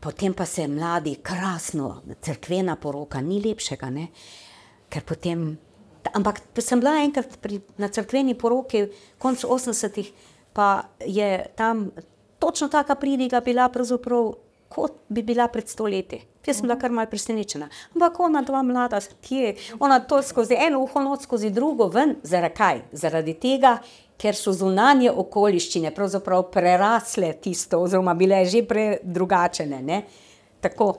[0.00, 4.08] potem pa se mladi krasno, crkvena poroka, ni lepšega, ne?
[4.92, 5.56] ker potem
[6.14, 8.88] Ampak sem bila enkrat pri, na crkveni poroki,
[9.22, 10.10] konec 80-ih,
[10.52, 11.90] pa je tam
[12.42, 13.70] točno taka pridiga bila,
[14.68, 16.22] kot bi bila pred stoletji.
[16.46, 17.68] Jaz sem bila kar malce presenečena.
[17.94, 22.16] Ampak ona dva mlada, ki je ona to skozi eno uho, noč skozi drugo, ven,
[22.22, 22.82] zaradi kaj?
[22.92, 23.76] Zaradi tega,
[24.18, 30.02] ker so zunanje okoliščine prerasle tisto, oziroma bile že predrugačene.
[30.60, 30.92] Tako.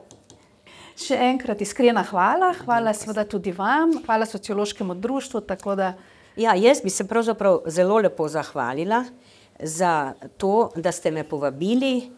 [0.93, 5.41] Še enkrat iskrena hvala, hvala seveda tudi vam, hvala sociološkemu društvu.
[5.75, 5.93] Da...
[6.37, 9.03] Ja, jaz bi se pravzaprav zelo lepo zahvalila
[9.59, 12.11] za to, da ste me povabili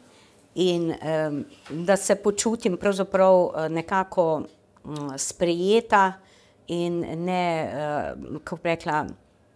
[0.55, 4.43] in um, da se počutim uh, nekako
[4.83, 6.13] um, sprejeta
[6.67, 9.05] in ne, uh, kako rekla,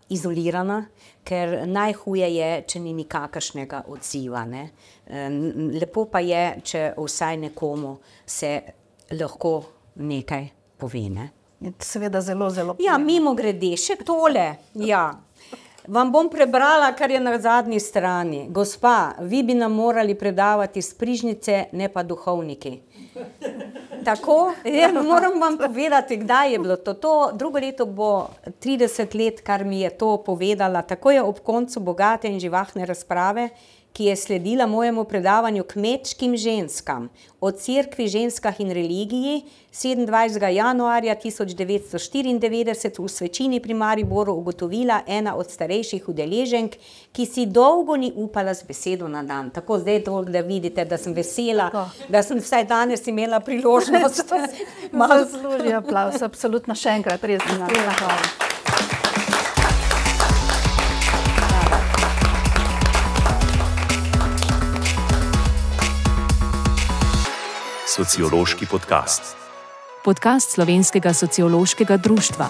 [0.09, 0.85] izolirana,
[1.23, 4.45] ker najhuje je, če ni nikakršnega odziva.
[4.45, 4.69] Ne?
[5.05, 8.78] Um, lepo pa je, če vsaj nekomu se
[9.11, 9.63] lahko
[9.95, 11.09] nekaj pove.
[11.09, 11.29] Ne?
[11.79, 12.75] Seveda zelo, zelo.
[12.79, 14.53] Ja, mimo grede, še tole.
[14.79, 15.09] Ja.
[15.89, 18.43] Vam bom prebrala, kar je na zadnji strani.
[18.53, 22.75] Gospa, vi bi nam morali predavati sprižnice, ne pa duhovniki.
[24.05, 26.93] Tako, ja, moram vam povedati, kdaj je bilo to.
[26.93, 27.31] to.
[27.33, 28.29] Drugo leto bo
[28.61, 30.81] 30 let, kar mi je to povedala.
[30.81, 33.49] Tako je ob koncu bogate in živahne razprave
[33.93, 37.09] ki je sledila mojemu predavanju kmečkim ženskam
[37.39, 39.43] o cerkvi, ženskah in religiji
[39.73, 40.47] 27.
[40.49, 46.71] januarja 1994 v svečini pri Mariboru ugotovila ena od starejših udeleženk,
[47.11, 49.49] ki si dolgo ni upala z besedo na dan.
[49.49, 54.33] Tako zdaj to, da vidite, da sem vesela, da sem vsaj danes imela priložnost.
[54.91, 57.41] Malo zasluži aplaus, absolutno še enkrat, res.
[57.45, 58.48] Hvala.
[67.89, 69.33] Sociološki podcast.
[70.05, 72.49] Podcast slovenskega sociološkega društva.